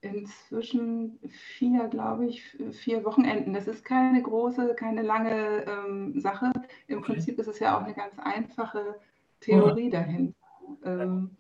[0.01, 2.43] inzwischen vier, glaube ich,
[2.73, 3.55] vier Wochenenden.
[3.55, 6.53] Das ist keine große, keine lange ähm, Sache.
[6.89, 7.13] Im okay.
[7.13, 8.97] Prinzip ist es ja auch eine ganz einfache
[9.41, 10.01] Theorie ja.
[10.01, 10.35] dahinter.
[10.85, 11.31] Ähm,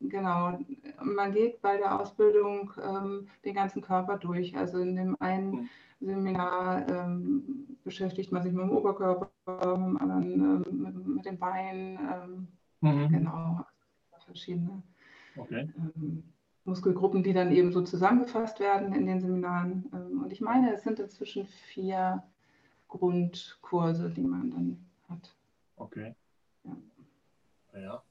[0.00, 0.58] genau.
[1.02, 4.56] Man geht bei der Ausbildung ähm, den ganzen Körper durch.
[4.56, 5.70] Also in dem einen
[6.04, 9.30] Seminar ähm, beschäftigt man sich mit dem Oberkörper,
[9.76, 11.98] mit anderen ähm, mit, mit, den Beinen.
[11.98, 12.48] Ähm,
[12.80, 13.08] mhm.
[13.10, 13.60] Genau.
[14.26, 14.82] Verschiedene.
[15.36, 15.68] Okay.
[16.64, 19.90] Muskelgruppen, die dann eben so zusammengefasst werden in den Seminaren.
[19.92, 22.22] Ähm, und ich meine, es sind inzwischen vier
[22.88, 25.34] Grundkurse, die man dann hat.
[25.76, 26.14] Okay.
[26.64, 26.76] Ja.
[27.74, 28.02] Ja,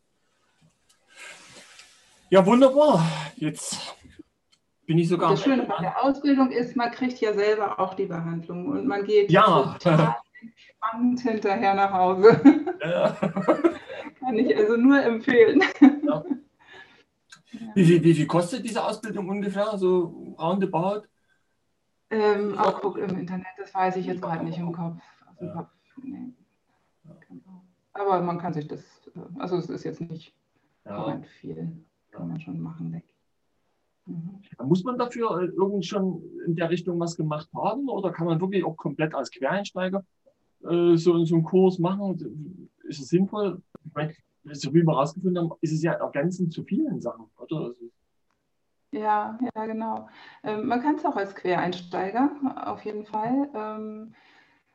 [2.29, 3.03] ja wunderbar.
[3.35, 3.95] Jetzt
[4.85, 5.31] bin ich sogar.
[5.31, 9.03] Das Schöne bei der Ausbildung ist, man kriegt ja selber auch die Behandlung und man
[9.05, 9.75] geht ja.
[9.79, 12.39] total entspannt hinterher nach Hause.
[12.83, 13.09] Ja.
[14.19, 15.63] Kann ich also nur empfehlen.
[16.05, 16.23] Ja.
[17.75, 21.03] Wie viel, wie viel kostet diese Ausbildung ungefähr, so roundabout?
[22.09, 25.01] Ähm, auch guck im Internet, das weiß ich jetzt gerade nicht im Kopf.
[25.39, 25.53] Ja.
[25.53, 25.69] Kopf
[26.01, 26.33] nee.
[27.93, 28.83] Aber man kann sich das,
[29.37, 30.33] also es ist jetzt nicht
[30.85, 31.21] ja.
[31.39, 33.12] viel, kann man schon machen, denke Mhm.
[34.05, 38.41] Muss man dafür äh, irgendwie schon in der Richtung was gemacht haben oder kann man
[38.41, 40.03] wirklich auch komplett als Quereinsteiger
[40.63, 42.59] äh, so, so einen Kurs machen?
[42.83, 43.61] Ist es sinnvoll?
[43.85, 44.13] Ich meine,
[44.51, 47.67] so wie wir herausgefunden haben, ist es ja ergänzend zu vielen Sachen, oder?
[47.67, 47.89] Also
[48.91, 50.07] ja, ja, genau.
[50.43, 52.29] Ähm, man kann es auch als Quereinsteiger,
[52.65, 53.49] auf jeden Fall.
[53.55, 54.13] Ähm,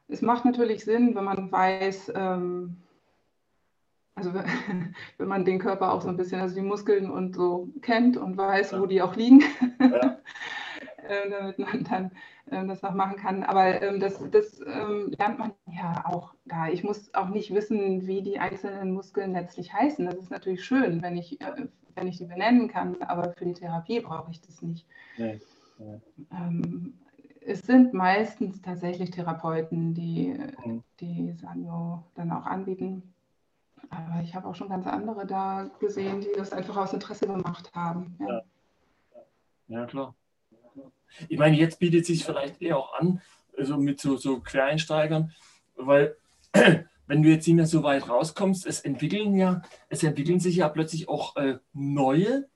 [0.08, 2.78] es macht natürlich Sinn, wenn man weiß, ähm,
[4.18, 4.34] also
[5.18, 8.36] wenn man den Körper auch so ein bisschen, also die Muskeln und so kennt und
[8.36, 9.42] weiß, wo die auch liegen.
[9.80, 10.18] Ja.
[11.08, 12.10] äh, damit man dann
[12.50, 13.42] äh, das noch machen kann.
[13.42, 16.68] Aber ähm, das, das ähm, lernt man ja auch da.
[16.68, 20.04] Ich muss auch nicht wissen, wie die einzelnen Muskeln letztlich heißen.
[20.04, 23.54] Das ist natürlich schön, wenn ich, äh, wenn ich die benennen kann, aber für die
[23.54, 24.86] Therapie brauche ich das nicht.
[25.16, 25.40] Nee.
[25.78, 26.00] Nee.
[26.32, 26.94] Ähm,
[27.40, 30.82] es sind meistens tatsächlich Therapeuten, die, mhm.
[31.00, 33.14] die Sanyo dann auch anbieten.
[33.90, 37.72] Aber ich habe auch schon ganz andere da gesehen, die das einfach aus Interesse gemacht
[37.74, 38.16] haben.
[38.20, 38.42] Ja, ja.
[39.68, 40.14] ja klar.
[41.28, 43.20] Ich meine, jetzt bietet es sich vielleicht eher auch an,
[43.56, 45.32] also mit so, so Quereinsteigern,
[45.76, 46.16] weil
[47.06, 50.68] wenn du jetzt nicht mehr so weit rauskommst, es entwickeln ja, es entwickeln sich ja
[50.68, 52.48] plötzlich auch äh, neue,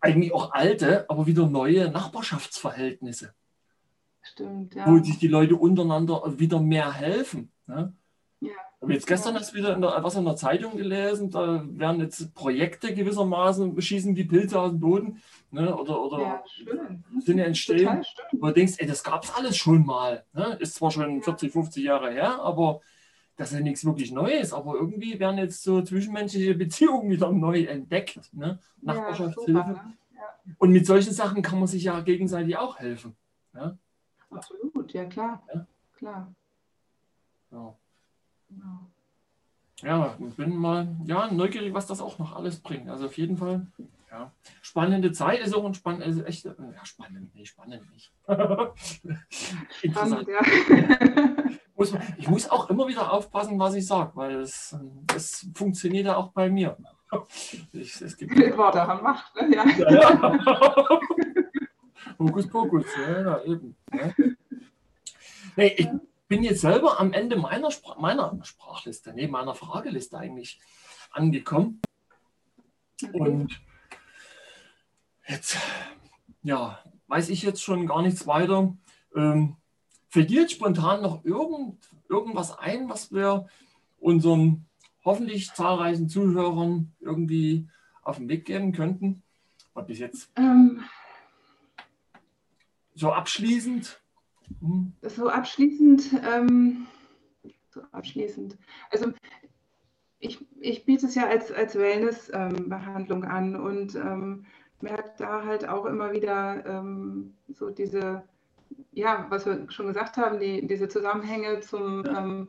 [0.00, 3.32] eigentlich auch alte, aber wieder neue Nachbarschaftsverhältnisse.
[4.22, 4.86] Stimmt, ja.
[4.86, 7.50] Wo sich die Leute untereinander wieder mehr helfen.
[7.66, 7.92] Ne?
[8.82, 8.86] Ja.
[8.86, 12.00] Aber jetzt gestern hast du wieder in der, was in der Zeitung gelesen, da werden
[12.00, 15.22] jetzt Projekte gewissermaßen, schießen die Pilze aus dem Boden.
[15.52, 15.74] Ne?
[15.74, 16.44] Oder, oder ja,
[17.26, 20.24] Dinge entstehen, wo du denkst, ey, das gab es alles schon mal.
[20.32, 20.56] Ne?
[20.58, 22.80] Ist zwar schon 40, 50 Jahre her, aber
[23.36, 24.52] das ist ja nichts wirklich Neues.
[24.52, 28.32] Aber irgendwie werden jetzt so zwischenmenschliche Beziehungen wieder neu entdeckt.
[28.32, 28.58] Ne?
[28.80, 29.52] Nachbarschaftshilfe.
[29.52, 29.96] Ja, ne?
[30.58, 33.14] Und mit solchen Sachen kann man sich ja gegenseitig auch helfen.
[33.54, 33.76] Ja?
[34.28, 35.42] Absolut, ja klar.
[35.54, 35.66] Ja?
[35.94, 36.34] Klar.
[37.52, 37.76] Ja.
[38.54, 38.90] Genau.
[39.82, 42.88] Ja, ich bin mal ja, neugierig, was das auch noch alles bringt.
[42.88, 43.66] Also auf jeden Fall,
[44.10, 44.30] ja.
[44.60, 48.12] Spannende Zeit ist auch ein spannend, also echt, ja, spannend, nee, spannend nicht.
[49.82, 50.28] Interessant.
[50.28, 50.40] ja.
[51.74, 54.76] muss man, ich muss auch immer wieder aufpassen, was ich sage, weil es,
[55.06, 56.76] das funktioniert ja auch bei mir.
[57.74, 59.54] Ich, es gibt Worte haben Macht, ne?
[59.54, 59.66] Ja.
[59.66, 61.00] ja, ja.
[62.18, 63.76] Hokus Pokus, ja eben.
[63.92, 64.36] Ne?
[65.56, 65.88] Nee, ich
[66.32, 70.58] bin jetzt selber am Ende meiner, Spr meiner Sprachliste, nee, meiner Frageliste eigentlich
[71.10, 71.82] angekommen.
[73.12, 73.60] Und
[75.28, 75.58] jetzt,
[76.42, 78.74] ja, weiß ich jetzt schon gar nichts weiter.
[79.14, 79.56] Ähm,
[80.08, 83.46] fällt dir jetzt spontan noch irgend, irgendwas ein, was wir
[84.00, 84.64] unseren
[85.04, 87.68] hoffentlich zahlreichen Zuhörern irgendwie
[88.00, 89.22] auf den Weg geben könnten?
[89.74, 90.32] Was bis jetzt?
[90.36, 90.82] Ähm,
[92.94, 94.01] so abschließend?
[95.02, 96.86] So abschließend, ähm,
[97.70, 98.56] so abschließend.
[98.90, 99.12] Also
[100.18, 104.46] ich, ich biete es ja als, als Wellness-Behandlung ähm, an und ähm,
[104.80, 108.22] merke da halt auch immer wieder ähm, so diese,
[108.92, 112.48] ja, was wir schon gesagt haben, die, diese Zusammenhänge zum, ähm,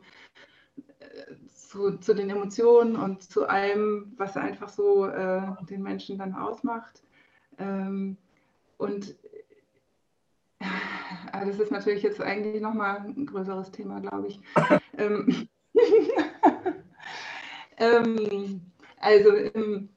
[1.48, 7.02] zu, zu, den Emotionen und zu allem, was einfach so äh, den Menschen dann ausmacht.
[7.58, 8.16] Ähm,
[8.78, 9.16] und
[11.32, 14.40] das ist natürlich jetzt eigentlich nochmal ein größeres Thema, glaube ich.
[14.98, 15.48] ähm,
[17.76, 18.60] ähm,
[19.00, 19.88] also ähm,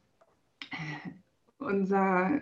[1.59, 2.41] unser,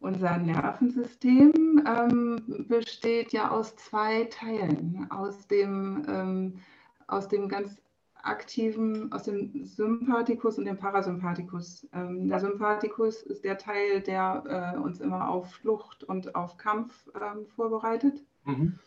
[0.00, 5.06] unser Nervensystem ähm, besteht ja aus zwei Teilen.
[5.10, 6.60] Aus dem, ähm,
[7.06, 7.80] aus dem ganz
[8.22, 11.88] aktiven, aus dem Sympathikus und dem Parasympathikus.
[11.92, 17.08] Ähm, der Sympathikus ist der Teil, der äh, uns immer auf Flucht und auf Kampf
[17.14, 18.24] ähm, vorbereitet.
[18.44, 18.78] Mhm.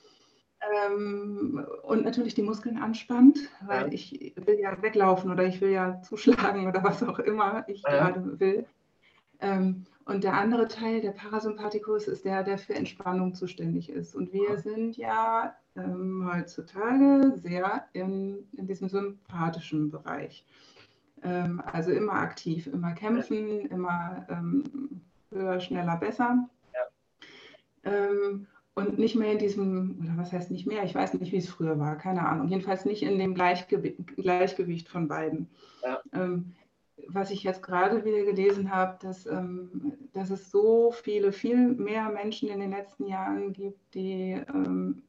[0.88, 3.94] Ähm, und natürlich die Muskeln anspannt, weil ja.
[3.94, 8.10] ich will ja weglaufen oder ich will ja zuschlagen oder was auch immer ich ja.
[8.10, 8.66] gerade will.
[9.40, 14.16] Ähm, und der andere Teil, der Parasympathikus, ist der, der für Entspannung zuständig ist.
[14.16, 20.46] Und wir sind ja ähm, heutzutage sehr in, in diesem sympathischen Bereich.
[21.24, 25.02] Ähm, also immer aktiv, immer kämpfen, immer ähm,
[25.32, 26.50] höher, schneller, besser.
[26.74, 27.92] Ja.
[27.92, 31.38] Ähm, und nicht mehr in diesem, oder was heißt nicht mehr, ich weiß nicht, wie
[31.38, 32.48] es früher war, keine Ahnung.
[32.48, 33.82] Jedenfalls nicht in dem Gleichgew
[34.16, 35.48] Gleichgewicht von beiden.
[35.84, 36.02] Ja.
[37.08, 42.10] Was ich jetzt gerade wieder gelesen habe, dass, ähm, dass es so viele, viel mehr
[42.10, 45.04] Menschen in den letzten Jahren gibt, die, ähm,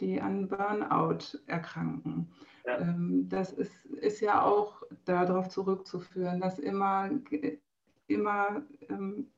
[0.00, 2.28] die an Burnout erkranken.
[2.66, 2.80] Ja.
[2.80, 7.10] Ähm, das ist, ist ja auch darauf zurückzuführen, dass immer,
[8.06, 9.28] immer ähm,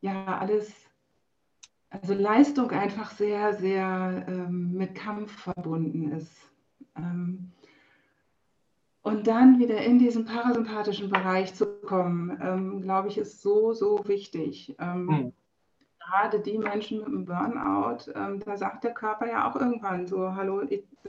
[0.00, 0.72] ja alles,
[1.90, 6.32] also Leistung einfach sehr, sehr ähm, mit Kampf verbunden ist.
[6.96, 7.52] Ähm,
[9.02, 14.06] und dann wieder in diesen parasympathischen Bereich zu kommen, ähm, glaube ich, ist so, so
[14.06, 14.74] wichtig.
[14.78, 15.32] Ähm, mhm.
[15.98, 20.34] Gerade die Menschen mit einem Burnout, ähm, da sagt der Körper ja auch irgendwann so,
[20.34, 20.62] hallo,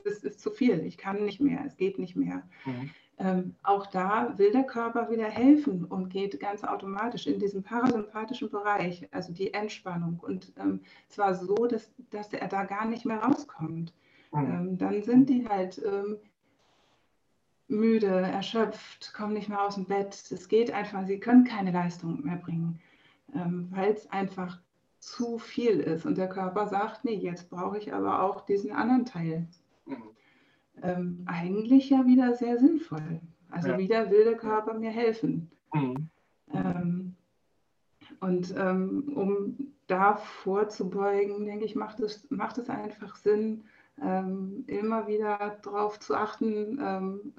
[0.03, 2.43] es ist zu viel, ich kann nicht mehr, es geht nicht mehr.
[2.65, 2.89] Mhm.
[3.21, 8.49] Ähm, auch da will der Körper wieder helfen und geht ganz automatisch in diesen parasympathischen
[8.49, 10.19] Bereich, also die Entspannung.
[10.21, 13.93] Und ähm, zwar so, dass, dass er da gar nicht mehr rauskommt.
[14.31, 14.39] Mhm.
[14.39, 15.81] Ähm, dann sind die halt
[17.69, 20.31] müde, erschöpft, kommen nicht mehr aus dem Bett.
[20.31, 22.79] Es geht einfach, sie können keine Leistung mehr bringen,
[23.33, 24.59] ähm, weil es einfach
[24.99, 29.05] zu viel ist und der Körper sagt, nee, jetzt brauche ich aber auch diesen anderen
[29.05, 29.47] Teil.
[29.85, 30.03] Mhm.
[30.81, 33.21] Ähm, eigentlich ja wieder sehr sinnvoll.
[33.49, 33.77] Also ja.
[33.77, 35.49] wieder will der Körper mir helfen.
[35.73, 36.09] Mhm.
[36.53, 37.15] Ähm,
[38.19, 43.63] und ähm, um da vorzubeugen, denke ich, macht es, macht es einfach Sinn,
[44.01, 47.33] ähm, immer wieder darauf zu achten, ähm,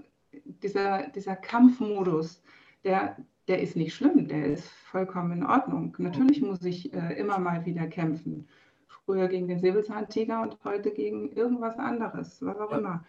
[0.44, 2.42] dieser, dieser Kampfmodus,
[2.84, 3.16] der,
[3.48, 5.94] der ist nicht schlimm, der ist vollkommen in Ordnung.
[5.98, 8.48] Natürlich muss ich äh, immer mal wieder kämpfen.
[8.86, 13.04] Früher gegen den Säbelzahntiger und heute gegen irgendwas anderes, was auch immer.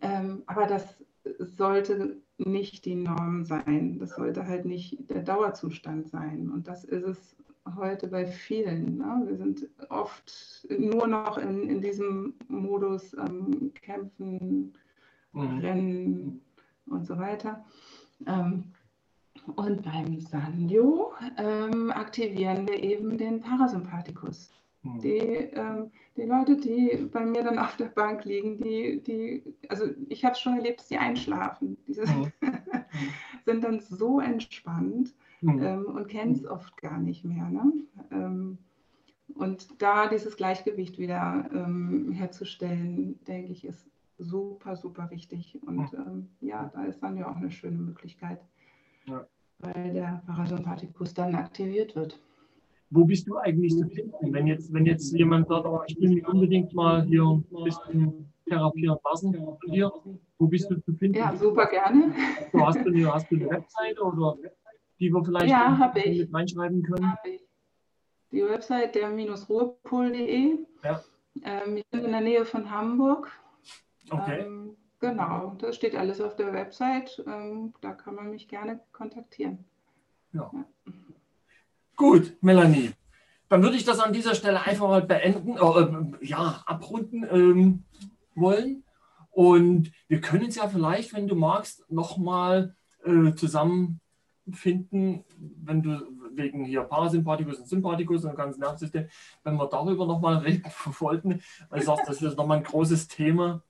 [0.00, 1.02] Ähm, aber das
[1.38, 3.98] sollte nicht die Norm sein.
[3.98, 6.50] Das sollte halt nicht der Dauerzustand sein.
[6.50, 7.36] Und das ist es
[7.78, 8.98] heute bei vielen.
[8.98, 9.22] Ne?
[9.26, 14.74] Wir sind oft nur noch in, in diesem Modus ähm, Kämpfen,
[15.34, 15.58] mhm.
[15.58, 16.40] Rennen
[16.86, 17.64] und so weiter.
[18.26, 18.64] Ähm,
[19.56, 24.50] und beim Sanyo ähm, aktivieren wir eben den Parasympathikus.
[24.82, 25.00] Mhm.
[25.00, 29.86] Die, ähm, die Leute, die bei mir dann auf der Bank liegen, die, die also
[30.08, 31.76] ich habe schon erlebt, dass die einschlafen.
[31.86, 32.32] Die mhm.
[33.44, 35.62] sind dann so entspannt mhm.
[35.62, 37.48] ähm, und kennen es oft gar nicht mehr.
[37.48, 37.72] Ne?
[38.10, 38.58] Ähm,
[39.34, 43.86] und da dieses Gleichgewicht wieder ähm, herzustellen, denke ich, ist
[44.18, 45.58] super, super wichtig.
[45.66, 48.40] Und ähm, ja, da ist dann ja auch eine schöne Möglichkeit,
[49.06, 49.26] ja.
[49.58, 52.20] weil der Parasympathikus dann aktiviert wird.
[52.90, 54.32] Wo bist du eigentlich zu finden?
[54.32, 58.32] Wenn jetzt, wenn jetzt jemand sagt, oh, ich will mich unbedingt mal hier ein bisschen
[58.46, 59.90] therapieren lassen von dir,
[60.38, 61.18] wo bist du zu finden?
[61.18, 62.12] Ja, super gerne.
[62.52, 64.36] Du hast, du, hast du eine Webseite oder
[65.00, 67.12] die wir vielleicht ja, mit reinschreiben können?
[68.30, 70.58] Die Website der-ruhrpol.de.
[70.82, 71.02] Ja.
[71.42, 73.30] Ähm, ich bin in der Nähe von Hamburg.
[74.10, 74.40] Okay.
[74.40, 77.22] Ähm, genau, das steht alles auf der Website.
[77.26, 79.64] Ähm, da kann man mich gerne kontaktieren.
[80.32, 80.50] Ja.
[80.52, 80.64] ja.
[81.96, 82.92] Gut, Melanie.
[83.48, 87.84] Dann würde ich das an dieser Stelle einfach mal beenden, äh, ja, abrunden ähm,
[88.34, 88.84] wollen.
[89.30, 92.74] Und wir können es ja vielleicht, wenn du magst, nochmal
[93.04, 96.00] äh, zusammenfinden, wenn du
[96.32, 99.08] wegen hier Parasympathikus und Sympathikus und ganzen Nervensystem,
[99.42, 100.64] wenn wir darüber nochmal reden
[100.98, 103.62] wollten, weil ich sage, das ist nochmal ein großes Thema.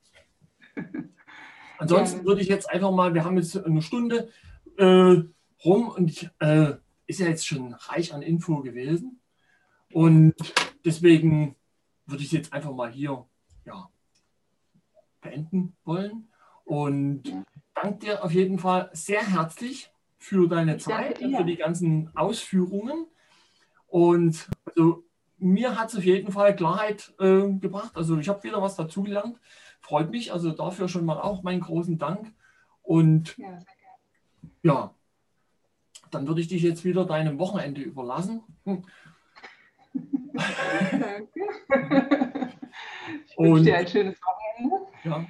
[1.79, 2.25] Ansonsten ja.
[2.25, 4.31] würde ich jetzt einfach mal, wir haben jetzt eine Stunde
[4.77, 5.23] äh,
[5.65, 6.75] rum und ich, äh,
[7.07, 9.21] ist ja jetzt schon reich an Info gewesen.
[9.93, 10.35] Und
[10.85, 11.57] deswegen
[12.07, 13.27] würde ich es jetzt einfach mal hier
[13.65, 13.89] ja,
[15.21, 16.29] beenden wollen.
[16.65, 17.45] Und ja.
[17.75, 23.07] danke dir auf jeden Fall sehr herzlich für deine Zeit und für die ganzen Ausführungen.
[23.87, 25.05] Und also,
[25.39, 27.93] mir hat es auf jeden Fall Klarheit äh, gebracht.
[27.95, 29.39] Also ich habe wieder was dazugelernt.
[29.85, 30.33] Freut mich.
[30.33, 32.33] Also dafür schon mal auch meinen großen Dank.
[32.83, 33.59] Und ja,
[34.63, 34.95] ja
[36.11, 38.43] dann würde ich dich jetzt wieder deinem Wochenende überlassen.
[38.65, 38.85] Hm.
[40.33, 41.29] Danke.
[43.27, 44.87] Ich wünsche dir ein schönes Wochenende.
[45.05, 45.27] Ja,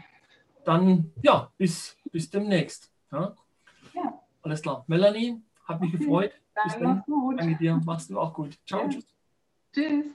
[0.65, 2.91] dann ja, bis, bis demnächst.
[3.11, 3.35] Ja?
[3.95, 4.21] ja.
[4.43, 4.85] Alles klar.
[4.87, 5.99] Melanie, hat mich okay.
[5.99, 6.33] gefreut.
[6.63, 7.03] Bis dann.
[7.37, 7.81] Danke dir.
[7.85, 8.59] Machst du auch gut.
[8.67, 8.83] Ciao.
[8.83, 8.89] Ja.
[8.89, 9.07] Tschüss.
[9.73, 10.07] Tschüss.